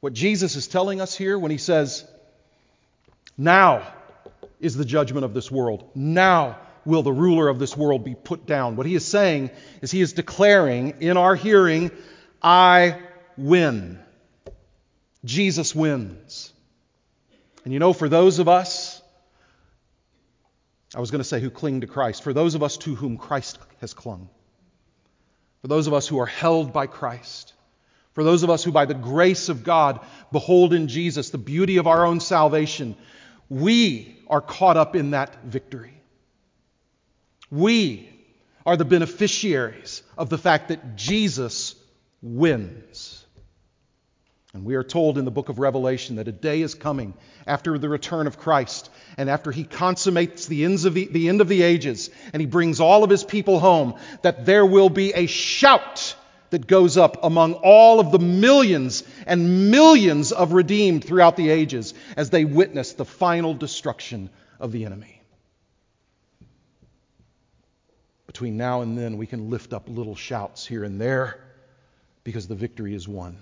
[0.01, 2.05] What Jesus is telling us here when he says,
[3.39, 3.87] Now
[4.59, 5.89] is the judgment of this world.
[5.95, 8.75] Now will the ruler of this world be put down.
[8.75, 11.89] What he is saying is he is declaring in our hearing,
[12.43, 12.99] I
[13.37, 13.97] win.
[15.23, 16.51] Jesus wins.
[17.63, 19.01] And you know, for those of us,
[20.93, 23.17] I was going to say who cling to Christ, for those of us to whom
[23.17, 24.27] Christ has clung,
[25.61, 27.53] for those of us who are held by Christ,
[28.13, 30.01] for those of us who, by the grace of God,
[30.33, 32.97] behold in Jesus the beauty of our own salvation,
[33.49, 35.93] we are caught up in that victory.
[37.51, 38.09] We
[38.65, 41.75] are the beneficiaries of the fact that Jesus
[42.21, 43.25] wins.
[44.53, 47.13] And we are told in the book of Revelation that a day is coming
[47.45, 51.41] after the return of Christ and after he consummates the, ends of the, the end
[51.41, 55.13] of the ages and he brings all of his people home, that there will be
[55.13, 56.15] a shout
[56.51, 61.93] that goes up among all of the millions and millions of redeemed throughout the ages
[62.17, 65.19] as they witness the final destruction of the enemy.
[68.39, 71.37] between now and then, we can lift up little shouts here and there
[72.23, 73.37] because the victory is won.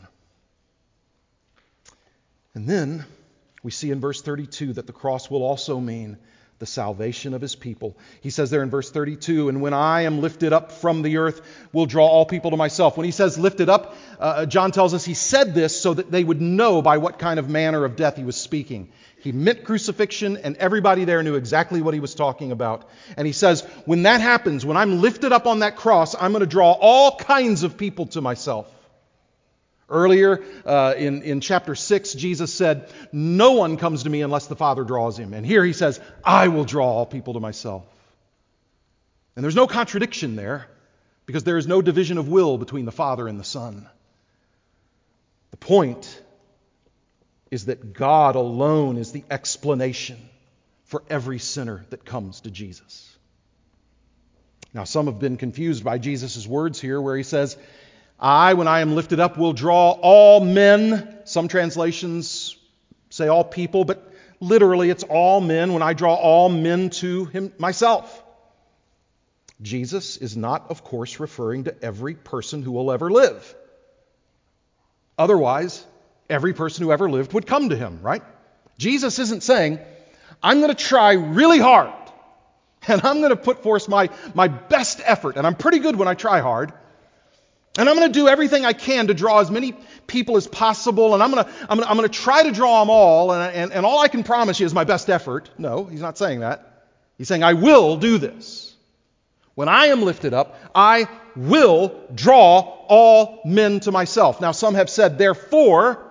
[2.55, 3.05] And then
[3.61, 6.17] we see in verse 32 that the cross will also mean
[6.59, 7.95] the salvation of his people.
[8.21, 11.41] He says there in verse 32, and when I am lifted up from the earth,
[11.71, 12.97] will draw all people to myself.
[12.97, 16.23] When he says lifted up, uh, John tells us he said this so that they
[16.23, 18.89] would know by what kind of manner of death he was speaking.
[19.19, 22.89] He meant crucifixion, and everybody there knew exactly what he was talking about.
[23.17, 26.41] And he says, When that happens, when I'm lifted up on that cross, I'm going
[26.41, 28.71] to draw all kinds of people to myself.
[29.89, 34.55] Earlier uh, in, in chapter 6, Jesus said, No one comes to me unless the
[34.55, 35.33] Father draws him.
[35.33, 37.85] And here he says, I will draw all people to myself.
[39.35, 40.67] And there's no contradiction there
[41.25, 43.87] because there is no division of will between the Father and the Son.
[45.51, 46.21] The point
[47.49, 50.17] is that God alone is the explanation
[50.85, 53.15] for every sinner that comes to Jesus.
[54.73, 57.57] Now, some have been confused by Jesus' words here, where he says,
[58.19, 61.19] I, when I am lifted up, will draw all men.
[61.25, 62.57] Some translations
[63.09, 67.53] say all people, but literally it's all men when I draw all men to him
[67.57, 68.23] myself.
[69.61, 73.55] Jesus is not, of course, referring to every person who will ever live.
[75.17, 75.83] Otherwise,
[76.29, 78.21] every person who ever lived would come to him, right?
[78.77, 79.79] Jesus isn't saying,
[80.43, 81.93] I'm going to try really hard
[82.87, 86.07] and I'm going to put forth my, my best effort, and I'm pretty good when
[86.07, 86.71] I try hard.
[87.77, 89.73] And I'm going to do everything I can to draw as many
[90.07, 92.51] people as possible, and I'm going to, I'm going to, I'm going to try to
[92.51, 95.49] draw them all, and, and, and all I can promise you is my best effort.
[95.57, 96.89] No, he's not saying that.
[97.17, 98.75] He's saying, I will do this.
[99.55, 104.41] When I am lifted up, I will draw all men to myself.
[104.41, 106.03] Now, some have said, therefore,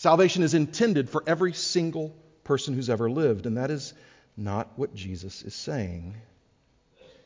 [0.00, 3.92] Salvation is intended for every single person who's ever lived, and that is
[4.34, 6.14] not what Jesus is saying.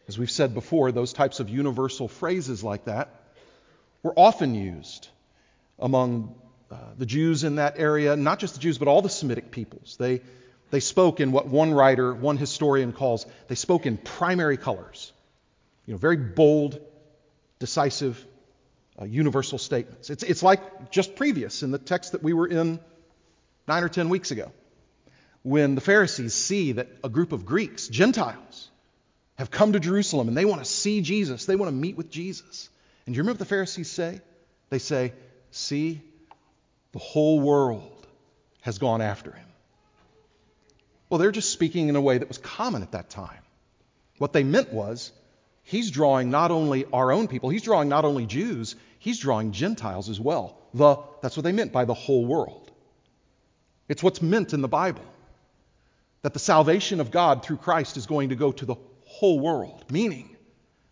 [0.09, 3.15] As we've said before, those types of universal phrases like that
[4.05, 5.09] were often used
[5.81, 6.37] among
[6.71, 9.97] uh, the Jews in that area, not just the Jews, but all the Semitic peoples.
[9.99, 10.21] They,
[10.71, 15.13] they spoke in what one writer, one historian calls, they spoke in primary colors.
[15.87, 16.81] You know, very bold,
[17.59, 18.25] decisive,
[19.01, 20.11] uh, universal statements.
[20.11, 22.79] It's, it's like just previous in the text that we were in
[23.67, 24.53] nine or ten weeks ago,
[25.43, 28.71] when the Pharisees see that a group of Greeks, Gentiles,
[29.37, 32.11] have come to Jerusalem and they want to see Jesus, they want to meet with
[32.11, 32.69] Jesus.
[33.07, 34.21] And you remember what the Pharisees say?
[34.71, 35.13] They say,
[35.51, 36.01] See,
[36.93, 38.07] the whole world
[38.63, 39.47] has gone after him.
[41.09, 43.43] Well, they're just speaking in a way that was common at that time.
[44.19, 45.13] What they meant was,
[45.65, 50.09] he's drawing not only our own people, he's drawing not only Jews, he's drawing Gentiles
[50.09, 50.57] as well.
[50.73, 52.71] The, that's what they meant by the whole world.
[53.89, 55.05] It's what's meant in the Bible
[56.23, 59.85] that the salvation of God through Christ is going to go to the whole world,
[59.91, 60.35] meaning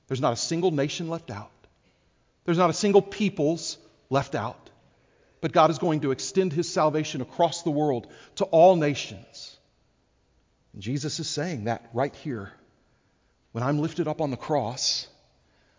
[0.08, 1.50] there's not a single nation left out,
[2.44, 3.78] there's not a single peoples
[4.10, 4.70] left out.
[5.40, 9.56] But God is going to extend his salvation across the world to all nations.
[10.72, 12.52] And Jesus is saying that right here.
[13.50, 15.08] When I'm lifted up on the cross,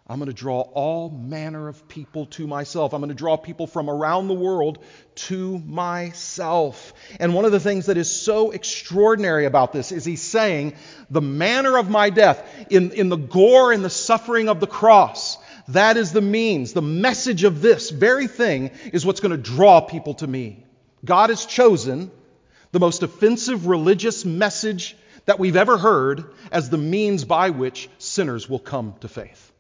[0.06, 2.94] I'm going to draw all manner of people to myself.
[2.94, 4.84] I'm going to draw people from around the world
[5.16, 6.94] to myself.
[7.22, 10.76] And one of the things that is so extraordinary about this is he's saying,
[11.10, 15.38] the manner of my death, in, in the gore and the suffering of the cross,
[15.70, 16.74] that is the means.
[16.74, 20.66] The message of this very thing is what's going to draw people to me.
[21.06, 22.12] God has chosen
[22.72, 24.96] the most offensive religious message
[25.26, 29.52] that we've ever heard as the means by which sinners will come to faith.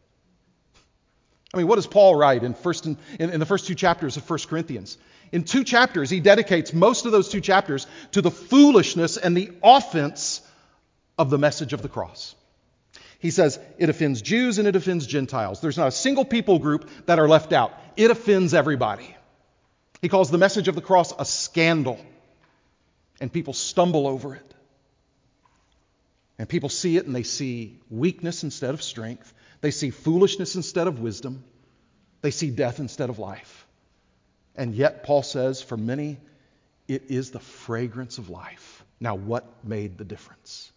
[1.53, 4.27] I mean, what does Paul write in, first in, in, the first two chapters of
[4.27, 4.97] 1 Corinthians?
[5.31, 9.51] In two chapters, he dedicates most of those two chapters to the foolishness and the
[9.63, 10.41] offense
[11.17, 12.33] of the message of the cross.
[13.23, 15.61] He says it offends Jews and it offends Gentiles.
[15.61, 17.71] There's not a single people group that are left out.
[17.95, 19.15] It offends everybody.
[20.01, 21.97] He calls the message of the cross a scandal,
[23.21, 24.53] and people stumble over it.
[26.37, 29.33] And people see it and they see weakness instead of strength.
[29.61, 31.45] They see foolishness instead of wisdom.
[32.21, 33.65] They see death instead of life.
[34.53, 36.17] And yet, Paul says, for many,
[36.89, 38.83] it is the fragrance of life.
[38.99, 40.73] Now, what made the difference?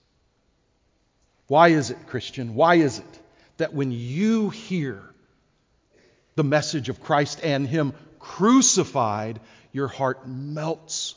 [1.49, 2.55] Why is it, Christian?
[2.55, 3.21] Why is it
[3.59, 5.03] that when you hear
[6.35, 9.41] the message of Christ and Him crucified,
[9.73, 11.15] your heart melts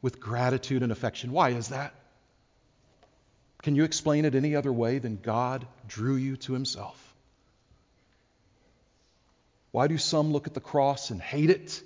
[0.00, 1.32] with gratitude and affection?
[1.32, 1.94] Why is that?
[3.62, 7.00] Can you explain it any other way than God drew you to Himself?
[9.72, 11.82] Why do some look at the cross and hate it,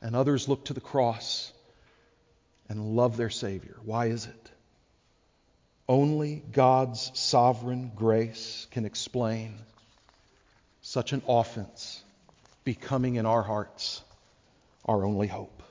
[0.00, 1.52] and others look to the cross
[2.68, 3.76] and love their Savior?
[3.84, 4.50] Why is it?
[5.88, 9.54] Only God's sovereign grace can explain
[10.80, 12.02] such an offense
[12.64, 14.02] becoming in our hearts
[14.86, 15.62] our only hope.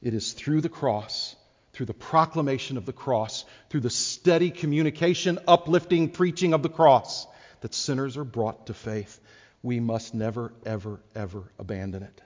[0.00, 1.34] It is through the cross,
[1.72, 7.26] through the proclamation of the cross, through the steady communication, uplifting preaching of the cross,
[7.62, 9.18] that sinners are brought to faith.
[9.62, 12.20] We must never, ever, ever abandon it.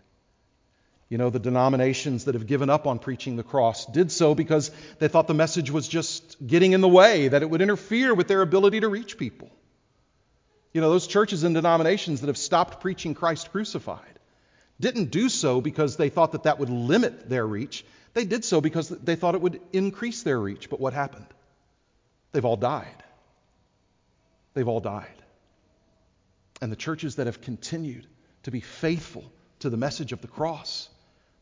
[1.08, 4.70] You know, the denominations that have given up on preaching the cross did so because
[4.98, 8.28] they thought the message was just getting in the way, that it would interfere with
[8.28, 9.50] their ability to reach people.
[10.74, 14.18] You know, those churches and denominations that have stopped preaching Christ crucified
[14.78, 17.86] didn't do so because they thought that that would limit their reach.
[18.12, 20.68] They did so because they thought it would increase their reach.
[20.68, 21.26] But what happened?
[22.32, 23.02] They've all died.
[24.52, 25.06] They've all died.
[26.60, 28.06] And the churches that have continued
[28.42, 29.24] to be faithful
[29.60, 30.90] to the message of the cross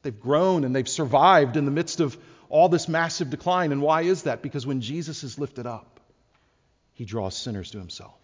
[0.02, 2.16] They've grown and they've survived in the midst of
[2.48, 3.72] all this massive decline.
[3.72, 4.42] And why is that?
[4.42, 6.00] Because when Jesus is lifted up,
[6.94, 8.14] he draws sinners to himself.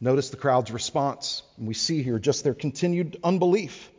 [0.00, 1.42] Notice the crowd's response.
[1.58, 3.90] And we see here just their continued unbelief.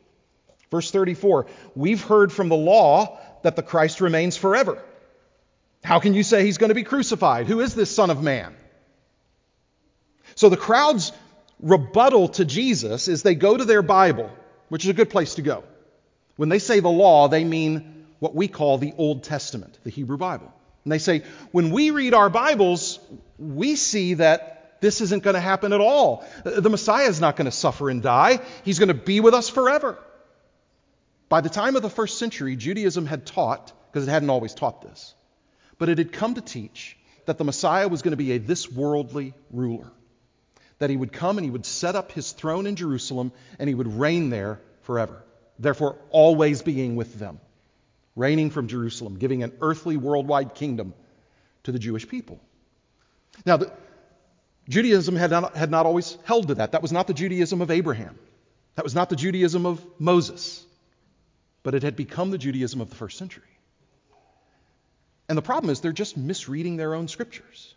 [0.71, 4.83] Verse 34 We've heard from the law that the Christ remains forever.
[5.83, 7.47] How can you say he's going to be crucified?
[7.47, 8.55] Who is this Son of Man?
[10.35, 11.11] So the crowd's
[11.59, 14.29] rebuttal to Jesus is they go to their Bible
[14.71, 15.65] which is a good place to go.
[16.37, 20.15] When they say the law, they mean what we call the Old Testament, the Hebrew
[20.15, 20.49] Bible.
[20.85, 22.97] And they say, when we read our Bibles,
[23.37, 26.23] we see that this isn't going to happen at all.
[26.45, 29.49] The Messiah is not going to suffer and die, he's going to be with us
[29.49, 29.99] forever.
[31.27, 34.81] By the time of the first century, Judaism had taught, because it hadn't always taught
[34.81, 35.13] this,
[35.79, 36.95] but it had come to teach
[37.25, 39.91] that the Messiah was going to be a this worldly ruler
[40.81, 43.75] that he would come and he would set up his throne in Jerusalem and he
[43.75, 45.23] would reign there forever.
[45.59, 47.39] Therefore, always being with them,
[48.15, 50.95] reigning from Jerusalem, giving an earthly worldwide kingdom
[51.65, 52.39] to the Jewish people.
[53.45, 53.71] Now, the,
[54.69, 56.71] Judaism had not, had not always held to that.
[56.71, 58.17] That was not the Judaism of Abraham,
[58.73, 60.65] that was not the Judaism of Moses,
[61.61, 63.43] but it had become the Judaism of the first century.
[65.29, 67.75] And the problem is they're just misreading their own scriptures.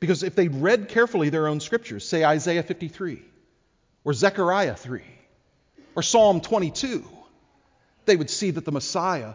[0.00, 3.22] Because if they'd read carefully their own scriptures, say Isaiah 53,
[4.04, 5.02] or Zechariah 3,
[5.96, 7.04] or Psalm 22,
[8.06, 9.34] they would see that the Messiah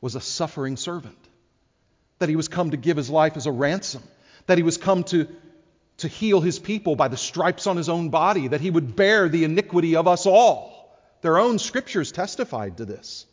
[0.00, 1.16] was a suffering servant,
[2.18, 4.02] that he was come to give his life as a ransom,
[4.46, 5.28] that he was come to,
[5.98, 9.28] to heal his people by the stripes on his own body, that he would bear
[9.28, 10.98] the iniquity of us all.
[11.22, 13.26] Their own scriptures testified to this.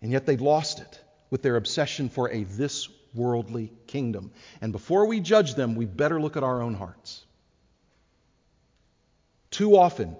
[0.00, 1.00] And yet they've lost it
[1.30, 4.30] with their obsession for a this worldly kingdom.
[4.60, 7.24] And before we judge them, we better look at our own hearts.
[9.50, 10.16] Too often,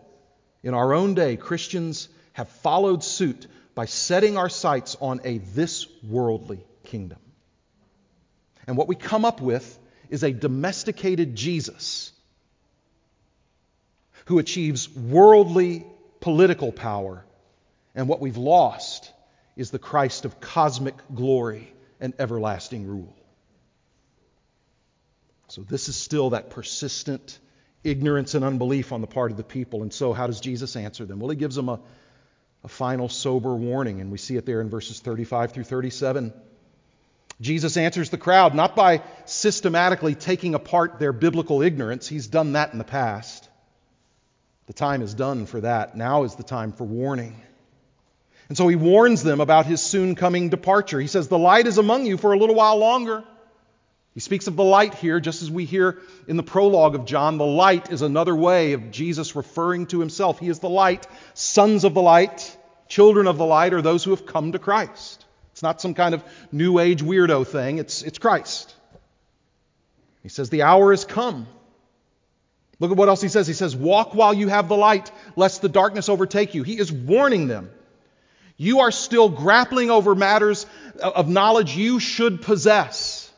[0.62, 5.86] in our own day, Christians have followed suit by setting our sights on a this
[6.02, 7.18] worldly kingdom.
[8.66, 9.78] And what we come up with
[10.10, 12.12] is a domesticated Jesus
[14.26, 15.86] who achieves worldly
[16.20, 17.24] political power.
[17.94, 19.12] And what we've lost
[19.56, 23.14] is the Christ of cosmic glory and everlasting rule.
[25.48, 27.38] So, this is still that persistent
[27.82, 29.82] ignorance and unbelief on the part of the people.
[29.82, 31.20] And so, how does Jesus answer them?
[31.20, 31.80] Well, he gives them a,
[32.64, 36.32] a final sober warning, and we see it there in verses 35 through 37.
[37.40, 42.72] Jesus answers the crowd not by systematically taking apart their biblical ignorance, he's done that
[42.72, 43.48] in the past.
[44.66, 45.96] The time is done for that.
[45.96, 47.40] Now is the time for warning.
[48.48, 51.00] And so he warns them about his soon coming departure.
[51.00, 53.24] He says, The light is among you for a little while longer.
[54.14, 57.38] He speaks of the light here, just as we hear in the prologue of John.
[57.38, 60.40] The light is another way of Jesus referring to himself.
[60.40, 61.06] He is the light.
[61.34, 62.56] Sons of the light,
[62.88, 65.24] children of the light are those who have come to Christ.
[65.52, 68.74] It's not some kind of new age weirdo thing, it's, it's Christ.
[70.22, 71.46] He says, The hour has come.
[72.80, 73.46] Look at what else he says.
[73.46, 76.62] He says, Walk while you have the light, lest the darkness overtake you.
[76.62, 77.70] He is warning them.
[78.58, 80.66] You are still grappling over matters
[81.00, 83.30] of knowledge you should possess.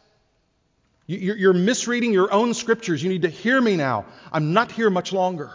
[1.06, 3.02] You're misreading your own scriptures.
[3.02, 4.06] You need to hear me now.
[4.32, 5.46] I'm not here much longer.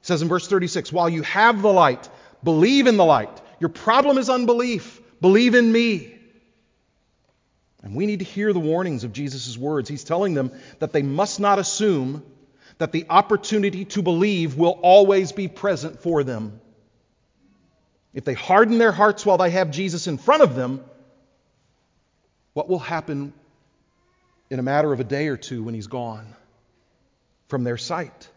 [0.00, 2.08] It says in verse 36 While you have the light,
[2.42, 3.42] believe in the light.
[3.60, 5.00] Your problem is unbelief.
[5.20, 6.14] Believe in me.
[7.82, 9.88] And we need to hear the warnings of Jesus' words.
[9.88, 12.24] He's telling them that they must not assume
[12.78, 16.60] that the opportunity to believe will always be present for them.
[18.18, 20.84] If they harden their hearts while they have Jesus in front of them,
[22.52, 23.32] what will happen
[24.50, 26.34] in a matter of a day or two when he's gone
[27.46, 28.28] from their sight?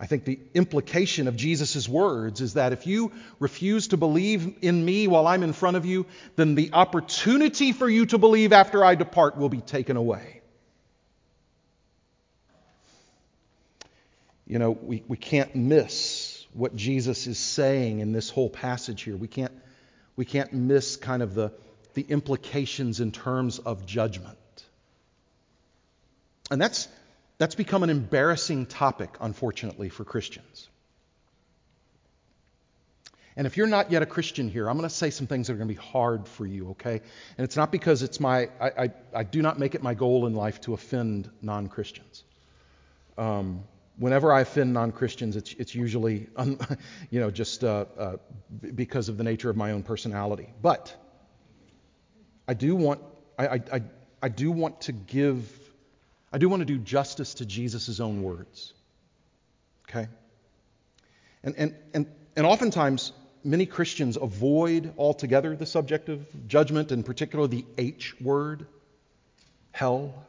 [0.00, 4.84] I think the implication of Jesus' words is that if you refuse to believe in
[4.84, 6.04] me while I'm in front of you,
[6.34, 10.40] then the opportunity for you to believe after I depart will be taken away.
[14.44, 19.16] You know, we, we can't miss what Jesus is saying in this whole passage here.
[19.16, 19.52] We can't,
[20.16, 21.52] we can't miss kind of the,
[21.94, 24.36] the implications in terms of judgment.
[26.50, 26.88] And that's,
[27.38, 30.68] that's become an embarrassing topic, unfortunately, for Christians.
[33.36, 35.52] And if you're not yet a Christian here, I'm going to say some things that
[35.52, 37.00] are going to be hard for you, okay?
[37.36, 40.26] And it's not because it's my, I, I, I do not make it my goal
[40.26, 42.24] in life to offend non Christians.
[43.16, 43.62] Um,
[43.98, 46.58] whenever I offend non-Christians, it's, it's usually, un,
[47.10, 48.16] you know, just uh, uh,
[48.74, 50.48] because of the nature of my own personality.
[50.62, 50.94] But
[52.46, 53.02] I do want,
[53.38, 53.82] I, I,
[54.22, 55.50] I do want to give,
[56.32, 58.72] I do want to do justice to Jesus' own words.
[59.88, 60.08] Okay?
[61.42, 63.12] And, and, and, and oftentimes,
[63.44, 68.66] many Christians avoid altogether the subject of judgment, in particular the H word,
[69.72, 70.26] hell.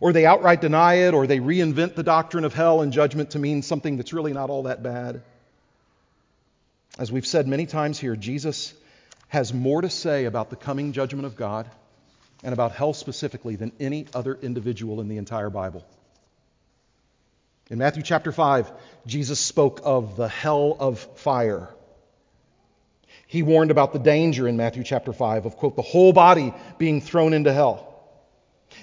[0.00, 3.38] Or they outright deny it, or they reinvent the doctrine of hell and judgment to
[3.38, 5.22] mean something that's really not all that bad.
[6.98, 8.74] As we've said many times here, Jesus
[9.28, 11.68] has more to say about the coming judgment of God
[12.42, 15.84] and about hell specifically than any other individual in the entire Bible.
[17.70, 18.70] In Matthew chapter 5,
[19.06, 21.68] Jesus spoke of the hell of fire.
[23.26, 27.00] He warned about the danger in Matthew chapter 5 of, quote, the whole body being
[27.00, 27.93] thrown into hell.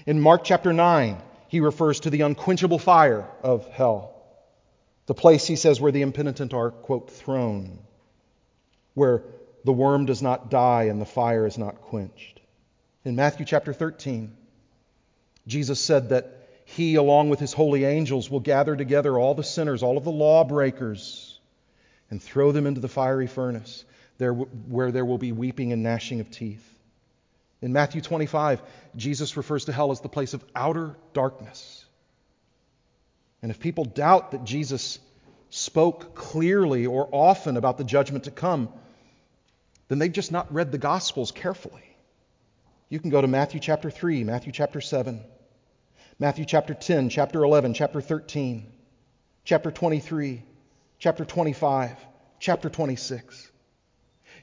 [0.05, 4.15] In Mark chapter 9, he refers to the unquenchable fire of hell.
[5.05, 7.79] The place, he says, where the impenitent are, quote, thrown,
[8.93, 9.23] where
[9.63, 12.39] the worm does not die and the fire is not quenched.
[13.03, 14.35] In Matthew chapter 13,
[15.47, 19.83] Jesus said that he, along with his holy angels, will gather together all the sinners,
[19.83, 21.39] all of the lawbreakers,
[22.09, 23.83] and throw them into the fiery furnace,
[24.17, 26.70] there, where there will be weeping and gnashing of teeth.
[27.61, 28.61] In Matthew 25,
[28.95, 31.85] Jesus refers to hell as the place of outer darkness.
[33.41, 34.99] And if people doubt that Jesus
[35.49, 38.69] spoke clearly or often about the judgment to come,
[39.87, 41.83] then they've just not read the Gospels carefully.
[42.89, 45.21] You can go to Matthew chapter 3, Matthew chapter 7,
[46.19, 48.71] Matthew chapter 10, chapter 11, chapter 13,
[49.43, 50.43] chapter 23,
[50.99, 51.97] chapter 25,
[52.39, 53.50] chapter 26.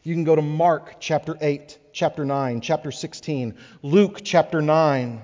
[0.09, 5.21] You can go to Mark chapter 8, chapter 9, chapter 16, Luke chapter 9,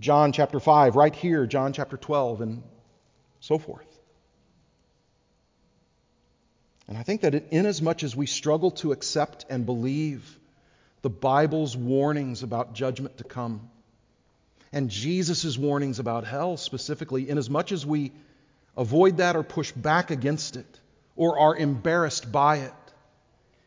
[0.00, 2.62] John chapter 5, right here, John chapter 12, and
[3.38, 3.86] so forth.
[6.88, 10.36] And I think that inasmuch as much as we struggle to accept and believe
[11.02, 13.70] the Bible's warnings about judgment to come,
[14.72, 18.10] and Jesus' warnings about hell specifically, inasmuch as we
[18.76, 20.80] avoid that or push back against it
[21.14, 22.72] or are embarrassed by it,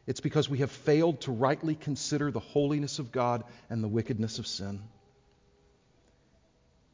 [0.09, 4.39] it's because we have failed to rightly consider the holiness of God and the wickedness
[4.39, 4.81] of sin.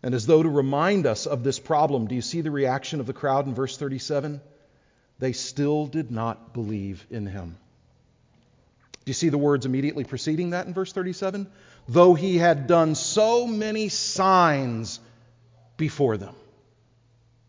[0.03, 3.05] And as though to remind us of this problem, do you see the reaction of
[3.05, 4.41] the crowd in verse 37?
[5.18, 7.55] They still did not believe in him.
[9.05, 11.47] Do you see the words immediately preceding that in verse 37?
[11.88, 14.99] Though he had done so many signs
[15.78, 16.36] before them.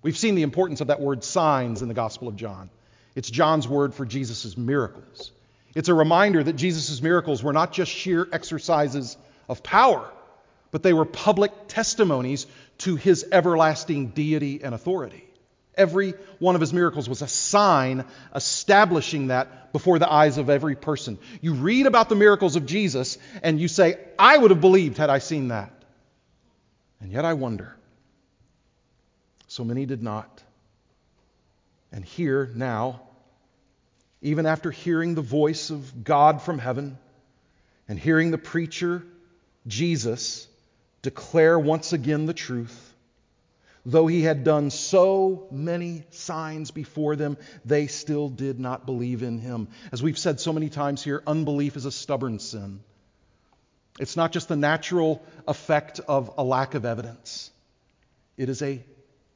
[0.01, 2.71] We've seen the importance of that word signs in the Gospel of John.
[3.17, 5.33] It's John's word for Jesus' miracles.
[5.77, 10.11] It's a reminder that Jesus' miracles were not just sheer exercises of power,
[10.70, 12.47] but they were public testimonies
[12.79, 15.22] to his everlasting deity and authority.
[15.74, 20.77] Every one of his miracles was a sign establishing that before the eyes of every
[20.77, 21.18] person.
[21.43, 25.11] You read about the miracles of Jesus and you say, I would have believed had
[25.11, 25.70] I seen that.
[27.03, 27.77] And yet I wonder.
[29.47, 30.43] So many did not.
[31.93, 33.03] And here now,
[34.27, 36.99] even after hearing the voice of God from heaven
[37.89, 39.05] and hearing the preacher,
[39.68, 40.49] Jesus,
[41.03, 42.95] declare once again the truth,
[43.89, 49.39] Though he had done so many signs before them, they still did not believe in
[49.39, 49.68] him.
[49.93, 52.81] As we've said so many times here, unbelief is a stubborn sin.
[54.01, 57.53] It's not just the natural effect of a lack of evidence,
[58.37, 58.85] it is a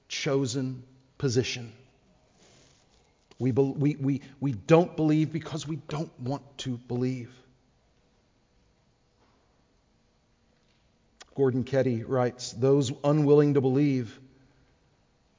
[0.09, 0.83] chosen
[1.17, 1.73] position.
[3.41, 7.35] We, we, we, we don't believe because we don't want to believe.
[11.35, 14.21] Gordon Keddie writes Those unwilling to believe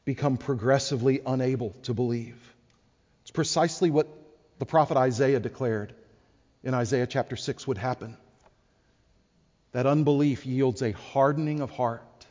[0.03, 2.35] become progressively unable to believe.
[3.21, 4.07] It's precisely what
[4.57, 5.93] the prophet Isaiah declared
[6.63, 8.17] in Isaiah chapter 6 would happen.
[9.73, 12.25] That unbelief yields a hardening of heart,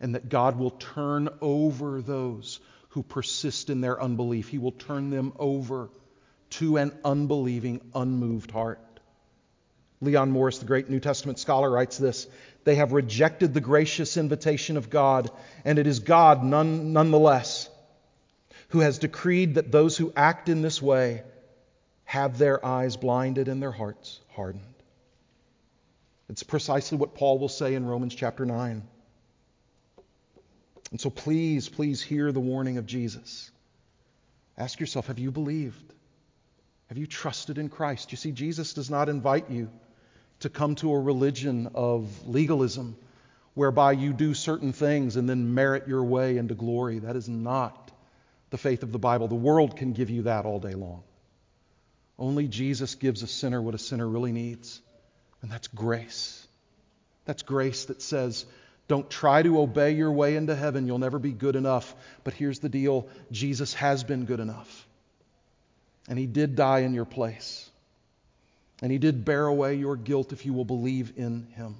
[0.00, 2.58] and that God will turn over those
[2.94, 4.48] who persist in their unbelief.
[4.48, 5.90] He will turn them over
[6.50, 8.78] to an unbelieving, unmoved heart.
[10.00, 12.28] Leon Morris, the great New Testament scholar, writes this
[12.62, 15.28] They have rejected the gracious invitation of God,
[15.64, 17.68] and it is God, none, nonetheless,
[18.68, 21.24] who has decreed that those who act in this way
[22.04, 24.62] have their eyes blinded and their hearts hardened.
[26.28, 28.86] It's precisely what Paul will say in Romans chapter 9.
[30.90, 33.50] And so please, please hear the warning of Jesus.
[34.56, 35.92] Ask yourself have you believed?
[36.88, 38.12] Have you trusted in Christ?
[38.12, 39.70] You see, Jesus does not invite you
[40.40, 42.96] to come to a religion of legalism
[43.54, 46.98] whereby you do certain things and then merit your way into glory.
[46.98, 47.90] That is not
[48.50, 49.28] the faith of the Bible.
[49.28, 51.02] The world can give you that all day long.
[52.18, 54.80] Only Jesus gives a sinner what a sinner really needs,
[55.42, 56.46] and that's grace.
[57.24, 58.44] That's grace that says,
[58.86, 60.86] don't try to obey your way into heaven.
[60.86, 61.94] You'll never be good enough.
[62.22, 64.86] But here's the deal Jesus has been good enough.
[66.08, 67.70] And he did die in your place.
[68.82, 71.76] And he did bear away your guilt if you will believe in him.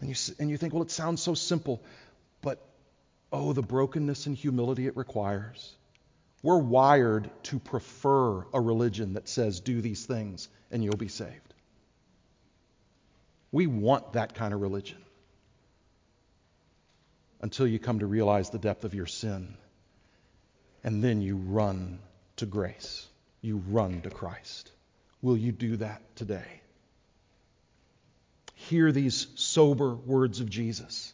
[0.00, 1.82] And you, and you think, well, it sounds so simple,
[2.42, 2.62] but
[3.32, 5.72] oh, the brokenness and humility it requires.
[6.42, 11.54] We're wired to prefer a religion that says, do these things and you'll be saved.
[13.52, 14.98] We want that kind of religion
[17.40, 19.56] until you come to realize the depth of your sin.
[20.82, 21.98] And then you run
[22.36, 23.06] to grace,
[23.40, 24.70] you run to Christ.
[25.22, 26.60] Will you do that today?
[28.54, 31.12] Hear these sober words of Jesus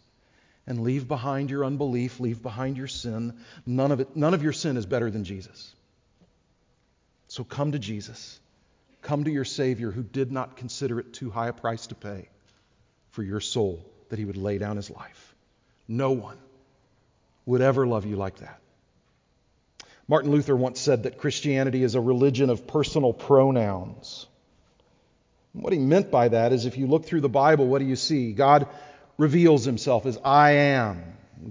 [0.66, 3.38] and leave behind your unbelief, leave behind your sin.
[3.66, 5.74] None of it, none of your sin is better than Jesus.
[7.28, 8.38] So come to Jesus.
[9.00, 12.28] Come to your Savior who did not consider it too high a price to pay
[13.10, 15.31] for your soul that he would lay down his life.
[15.88, 16.38] No one
[17.46, 18.58] would ever love you like that.
[20.08, 24.26] Martin Luther once said that Christianity is a religion of personal pronouns.
[25.52, 27.96] What he meant by that is if you look through the Bible, what do you
[27.96, 28.32] see?
[28.32, 28.66] God
[29.18, 31.02] reveals himself as I am.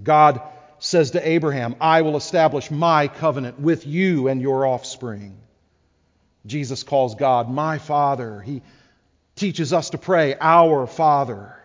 [0.02, 0.42] God
[0.78, 5.38] says to Abraham, I will establish my covenant with you and your offspring.
[6.44, 8.40] Jesus calls God my Father.
[8.40, 8.62] He
[9.36, 11.56] teaches us to pray, Our Father.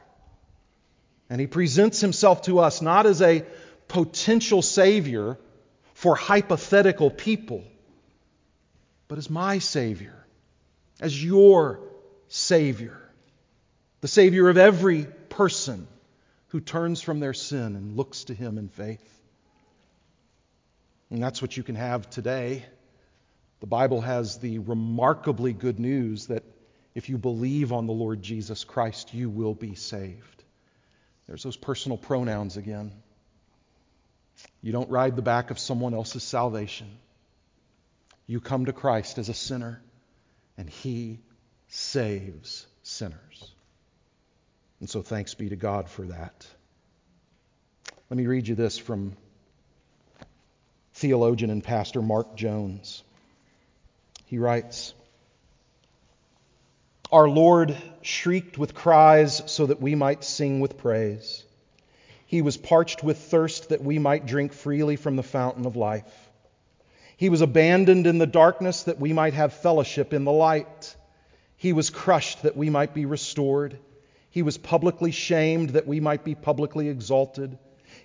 [1.30, 3.44] And he presents himself to us not as a
[3.88, 5.38] potential Savior
[5.94, 7.64] for hypothetical people,
[9.08, 10.26] but as my Savior,
[11.00, 11.80] as your
[12.28, 12.98] Savior,
[14.02, 15.88] the Savior of every person
[16.50, 19.22] who turns from their sin and looks to him in faith.
[21.10, 22.66] And that's what you can have today.
[23.60, 26.44] The Bible has the remarkably good news that
[26.94, 30.37] if you believe on the Lord Jesus Christ, you will be saved.
[31.28, 32.92] There's those personal pronouns again.
[34.62, 36.88] You don't ride the back of someone else's salvation.
[38.28, 39.82] You come to Christ as a sinner,
[40.58, 41.20] and He
[41.68, 43.52] saves sinners.
[44.80, 46.48] And so thanks be to God for that.
[48.10, 49.18] Let me read you this from
[50.94, 53.04] theologian and pastor Mark Jones.
[54.26, 54.94] He writes
[57.12, 61.44] Our Lord shrieked with cries so that we might sing with praise.
[62.26, 66.30] He was parched with thirst that we might drink freely from the fountain of life.
[67.16, 70.96] He was abandoned in the darkness that we might have fellowship in the light.
[71.56, 73.80] He was crushed that we might be restored.
[74.30, 77.58] He was publicly shamed that we might be publicly exalted.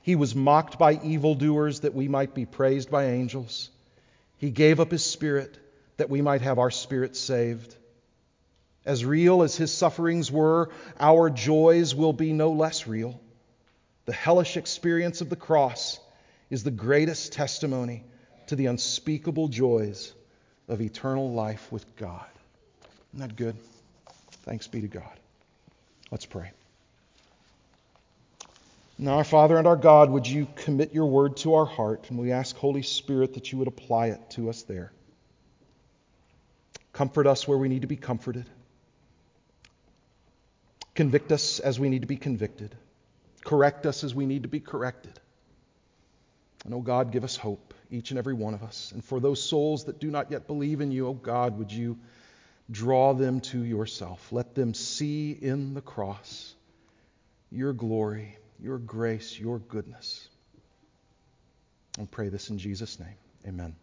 [0.03, 3.69] He was mocked by evildoers that we might be praised by angels.
[4.39, 5.59] He gave up his spirit
[5.97, 7.77] that we might have our spirit saved.
[8.85, 13.21] As real as his sufferings were, our joys will be no less real.
[14.07, 16.01] The hellish experience of the cross
[16.51, 18.05] is the greatest testimony
[18.49, 20.13] to the unspeakable joys
[20.69, 22.27] of eternal life with God.
[23.15, 23.57] Isn't that good?
[24.45, 25.21] Thanks be to God.
[26.11, 26.51] Let's pray.
[28.99, 32.07] Now, our Father and our God, would you commit your word to our heart?
[32.11, 34.93] And we ask, Holy Spirit, that you would apply it to us there.
[36.93, 38.47] Comfort us where we need to be comforted.
[40.95, 42.77] Convict us as we need to be convicted.
[43.45, 45.19] Correct us as we need to be corrected.
[46.65, 48.93] And, oh God, give us hope, each and every one of us.
[48.93, 51.99] And for those souls that do not yet believe in you, oh God, would you
[52.71, 54.33] draw them to yourself?
[54.33, 56.55] Let them see in the cross
[57.51, 60.29] your glory your grace, your goodness.
[61.99, 63.17] And pray this in Jesus' name.
[63.47, 63.75] Amen.